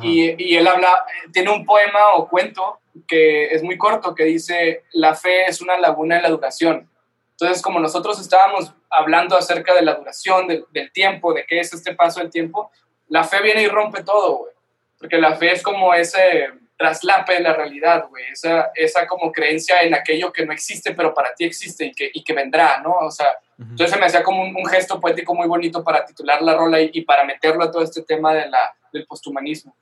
[0.02, 4.84] y, y él habla, tiene un poema o cuento que es muy corto, que dice,
[4.92, 6.90] la fe es una laguna de la duración.
[7.32, 11.74] Entonces, como nosotros estábamos hablando acerca de la duración, del, del tiempo, de qué es
[11.74, 12.72] este paso del tiempo,
[13.08, 14.54] la fe viene y rompe todo, güey.
[14.98, 16.48] Porque la fe es como ese
[16.84, 18.26] traslape de la realidad, güey.
[18.32, 22.12] Esa, esa como creencia en aquello que no existe, pero para ti existe y que,
[22.14, 22.92] y que vendrá, ¿no?
[22.92, 23.28] O sea,
[23.58, 26.82] entonces se me hacía como un, un gesto poético muy bonito para titular la rola
[26.82, 29.76] y, y para meterlo a todo este tema de la, del posthumanismo.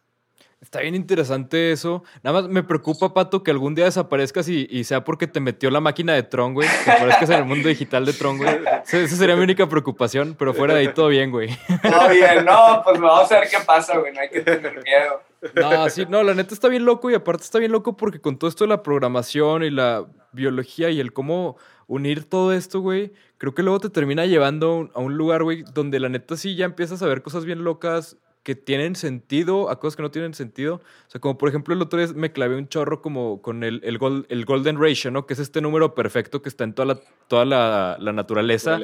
[0.62, 2.04] Está bien interesante eso.
[2.22, 5.72] Nada más me preocupa, Pato, que algún día desaparezcas y, y sea porque te metió
[5.72, 6.70] la máquina de Tron, güey.
[6.86, 8.60] Que aparezcas en el mundo digital de Tron, güey.
[8.84, 11.50] Esa sería mi única preocupación, pero fuera de ahí todo bien, güey.
[11.82, 15.24] Todo bien, no, pues vamos a ver qué pasa, güey, no hay que tener miedo.
[15.56, 18.38] No, sí, no, la neta está bien loco y aparte está bien loco porque con
[18.38, 23.12] todo esto de la programación y la biología y el cómo unir todo esto, güey,
[23.38, 26.66] creo que luego te termina llevando a un- lugar, güey, donde la neta sí ya
[26.66, 30.76] empiezas a ver cosas bien locas que tienen sentido a cosas que no tienen sentido.
[30.76, 33.82] O sea, como por ejemplo el otro día me clavé un chorro como con el,
[33.84, 35.26] el, gol- el Golden Ratio, ¿no?
[35.28, 38.80] Que es este número perfecto que está en toda la, toda la, la naturaleza.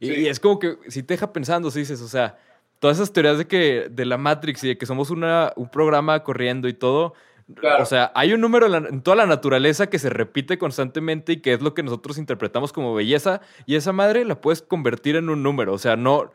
[0.00, 0.12] Y, Sí.
[0.14, 2.36] y es como que si te deja pensando, si dices, o sea,
[2.78, 6.22] todas esas teorías de que de la Matrix y de que somos una, un programa
[6.22, 7.14] corriendo y todo.
[7.54, 7.82] Claro.
[7.82, 11.32] O sea, hay un número en, la- en toda la naturaleza que se repite constantemente
[11.34, 13.40] y que es lo que nosotros interpretamos como belleza.
[13.66, 15.72] Y esa madre la puedes convertir en un número.
[15.72, 16.32] O sea, no.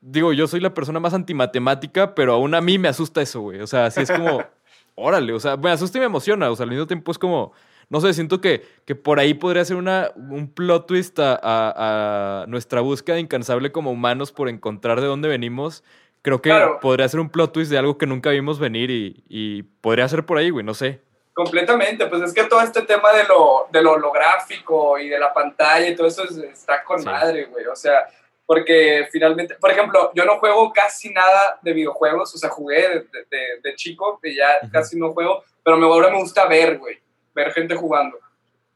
[0.00, 3.60] digo, yo soy la persona más antimatemática, pero aún a mí me asusta eso, güey.
[3.60, 4.42] O sea, así es como,
[4.96, 6.50] órale, o sea, me asusta y me emociona.
[6.50, 7.52] O sea, al mismo tiempo es como,
[7.88, 12.42] no sé, siento que, que por ahí podría ser una, un plot twist a, a-
[12.42, 15.84] a nuestra búsqueda incansable como humanos por encontrar de dónde venimos.
[16.22, 16.78] Creo que Claro.
[16.80, 20.24] podría ser un plot twist de algo que nunca vimos venir y, y podría ser
[20.24, 21.00] por ahí, güey, no sé.
[21.34, 25.32] Completamente, pues es que todo este tema de lo, de lo holográfico y de la
[25.32, 27.06] pantalla y todo eso es- está con Sí.
[27.06, 27.66] madre, güey.
[27.66, 28.06] O sea,
[28.46, 33.60] porque finalmente, por ejemplo, yo no juego casi nada de videojuegos, o sea, jugué de,
[33.62, 36.98] de- chico, que ya casi no juego, pero me, ahora me gusta ver, güey,
[37.34, 38.18] ver gente jugando.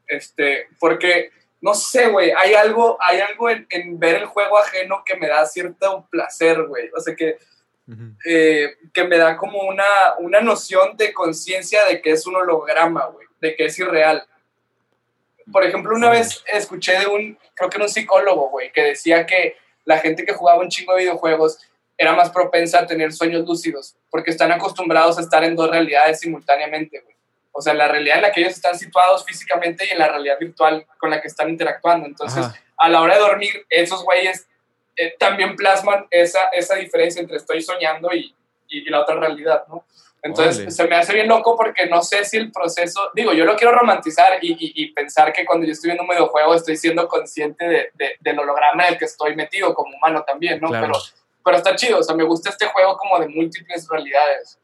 [0.07, 1.31] Este, porque,
[1.61, 5.27] no sé, güey, hay algo, hay algo en, en ver el juego ajeno que me
[5.27, 6.89] da cierto placer, güey.
[6.95, 7.37] O sea, que
[8.25, 9.85] eh, que me da como una,
[10.19, 14.27] una noción de conciencia de que es un holograma, güey, de que es irreal.
[15.51, 19.25] Por ejemplo, una vez escuché de un, creo que era un psicólogo, güey, que decía
[19.25, 19.55] que
[19.85, 21.59] la gente que jugaba un chingo de videojuegos
[21.97, 26.19] era más propensa a tener sueños lúcidos, porque están acostumbrados a estar en dos realidades
[26.19, 27.15] simultáneamente, güey.
[27.57, 30.37] O sea, la realidad en la que ellos están situados físicamente y en la realidad
[30.39, 32.05] virtual con la que están interactuando.
[32.05, 32.55] Entonces, Ajá.
[32.77, 34.47] a la hora de dormir, esos güeyes
[34.95, 38.35] eh, también plasman esa, esa diferencia entre estoy soñando y,
[38.67, 39.83] y, y la otra realidad, ¿no?
[40.21, 43.55] Entonces, se me hace bien loco porque no sé si el proceso, digo, yo lo
[43.55, 47.91] quiero romantizar y, pensar que cuando yo estoy viendo un videojuego estoy siendo consciente de,
[47.93, 50.67] de- del holograma en el que estoy metido como humano también, ¿no?
[50.69, 50.87] Claro.
[50.87, 50.99] Pero,
[51.45, 54.59] pero está chido, o sea, me gusta este juego como de múltiples realidades.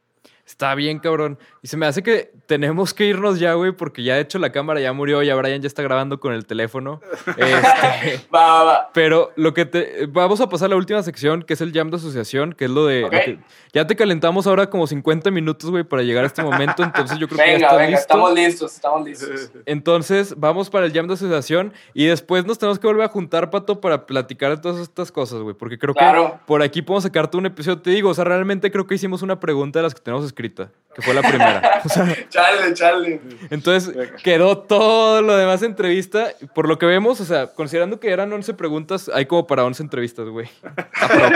[0.45, 1.39] Está bien, cabrón.
[1.61, 4.51] Y se me hace que tenemos que irnos ya, güey, porque ya de hecho la
[4.51, 6.99] cámara ya murió, ya Brian ya está grabando con el teléfono.
[7.37, 8.89] Este, Va, va, va.
[8.93, 10.05] pero lo que te.
[10.07, 12.71] Vamos a pasar a la última sección, que es el jam de asociación, que es
[12.71, 13.01] lo de.
[13.01, 13.13] lo Ok.
[13.13, 13.39] que-
[13.73, 16.83] ya te calentamos ahora como 50 minutos, güey, para llegar a este momento.
[16.83, 18.01] Entonces yo creo que ya Venga, estás venga, listo.
[18.01, 19.51] estamos listos, estamos listos.
[19.65, 23.49] Entonces, vamos para el jam de asociación y después nos tenemos que volver a juntar,
[23.49, 25.55] Pato, para platicar de todas estas cosas, güey.
[25.55, 26.33] Porque creo Claro.
[26.33, 27.81] que por aquí podemos sacarte un episodio.
[27.81, 30.69] Te digo, o sea, realmente creo que hicimos una pregunta de las que tenemos escrita,
[30.93, 31.81] que fue la primera.
[31.86, 33.21] O sea, Chale, chale.
[33.49, 36.31] entonces, quedó todo lo demás de entrevista.
[36.55, 39.84] Por lo que vemos, o sea, considerando que eran 11 preguntas, hay como para 11
[39.84, 40.49] entrevistas, güey.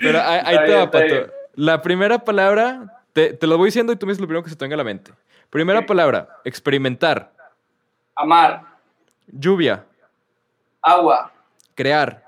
[0.00, 0.90] Pero ahí, te va.
[0.90, 1.32] Pato.
[1.54, 4.50] La primera palabra, te, te lo voy diciendo y tú me dices lo primero que
[4.50, 5.12] se te venga a la mente.
[5.50, 7.32] Primera palabra, experimentar.
[8.14, 8.62] Amar,
[9.26, 9.84] Lluvia,
[10.82, 11.32] agua.
[11.74, 12.22] crear,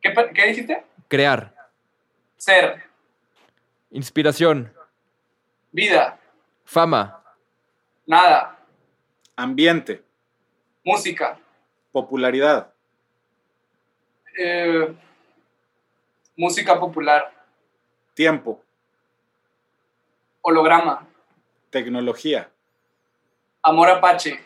[0.00, 0.84] ¿Qué, pa- qué dijiste?
[1.08, 1.54] crear.
[2.36, 2.82] Ser,
[3.90, 4.72] Inspiración,
[5.72, 6.20] vida,
[6.64, 7.22] fama,
[8.06, 8.58] nada,
[9.34, 10.02] Ambiente,
[10.84, 11.38] música,
[11.92, 12.74] popularidad,
[14.38, 14.94] eh,
[16.36, 17.32] música popular,
[18.14, 18.62] tiempo,
[20.42, 21.06] holograma,
[21.70, 22.50] tecnología,
[23.62, 24.38] amor apache,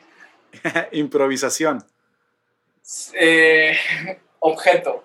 [0.93, 1.84] improvisación,
[3.14, 3.76] eh,
[4.38, 5.03] objeto.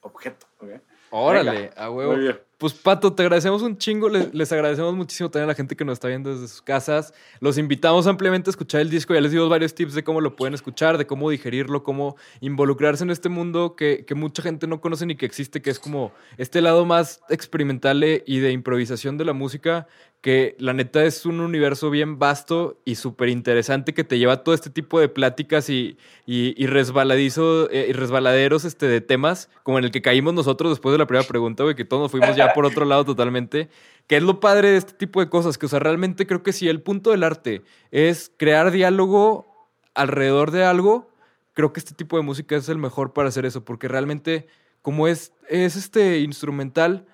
[0.00, 0.46] objeto.
[0.60, 0.70] ¿ok?
[1.10, 1.82] Órale, Venga.
[1.82, 2.12] a huevo.
[2.12, 2.49] Muy bien.
[2.60, 5.84] Pues Pato, te agradecemos un chingo, les, les agradecemos muchísimo también a la gente que
[5.86, 7.14] nos está viendo desde sus casas.
[7.40, 10.36] Los invitamos ampliamente a escuchar el disco, ya les dimos varios tips de cómo lo
[10.36, 14.82] pueden escuchar, de cómo digerirlo, cómo involucrarse en este mundo que, que mucha gente no
[14.82, 19.24] conoce ni que existe, que es como este lado más experimental y de improvisación de
[19.24, 19.86] la música,
[20.20, 24.44] que la neta es un universo bien vasto y súper interesante que te lleva a
[24.44, 25.96] todo este tipo de pláticas y,
[26.26, 30.72] y, y resbaladizo, eh, y resbaladeros este, de temas, como en el que caímos nosotros
[30.72, 33.68] después de la primera pregunta, güey, que todos nos fuimos ya por otro lado totalmente.
[34.06, 36.52] Que es lo padre de este tipo de cosas, que, o sea, realmente creo que
[36.52, 41.10] si el punto del arte es crear diálogo alrededor de algo,
[41.52, 44.48] creo que este tipo de música es el mejor para hacer eso, porque realmente,
[44.82, 47.06] como es, es este instrumental,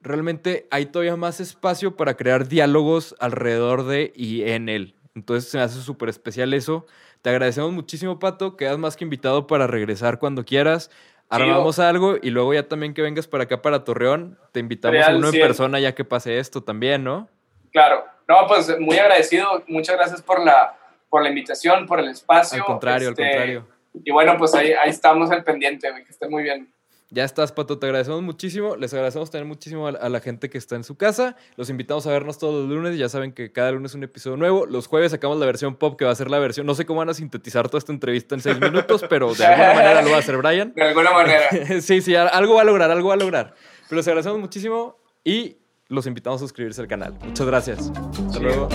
[0.00, 4.94] realmente hay todavía más espacio para crear diálogos alrededor de y en él.
[5.14, 6.86] Entonces se me hace súper especial eso.
[7.22, 8.56] Te agradecemos muchísimo, Pato.
[8.56, 10.90] Quedas más que invitado para regresar cuando quieras.
[11.28, 14.38] Armamos algo y luego ya también que vengas para acá, para Torreón.
[14.52, 17.28] Te invitamos a uno en persona ya que pase esto también, ¿no?
[17.72, 18.04] Claro.
[18.28, 19.62] No, pues muy agradecido.
[19.66, 20.76] Muchas gracias por la,
[21.08, 22.62] por la invitación, por el espacio.
[22.62, 23.66] Al contrario, Este, al contrario.
[24.04, 26.72] Y bueno, pues ahí, ahí estamos al pendiente, que esté muy bien.
[27.14, 27.78] Ya estás, Pato.
[27.78, 28.74] Te agradecemos muchísimo.
[28.76, 31.36] Les agradecemos también muchísimo a, a la gente que está en su casa.
[31.56, 32.98] Los invitamos a vernos todos los lunes.
[32.98, 34.66] Ya saben que cada lunes es un episodio nuevo.
[34.66, 36.66] Los jueves sacamos la versión pop, que va a ser la versión.
[36.66, 39.74] No sé cómo van a sintetizar toda esta entrevista en seis minutos, pero de alguna
[39.74, 40.72] manera lo va a hacer Brian.
[40.74, 41.44] De alguna manera.
[41.80, 43.54] sí, sí, algo va a lograr, algo va a lograr.
[43.88, 45.58] Pero les agradecemos muchísimo y
[45.88, 47.14] los invitamos a suscribirse al canal.
[47.22, 47.92] Muchas gracias.
[48.26, 48.40] Hasta Sí.
[48.40, 48.68] luego.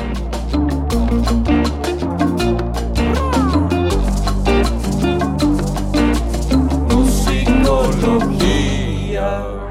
[7.70, 9.69] Musicología.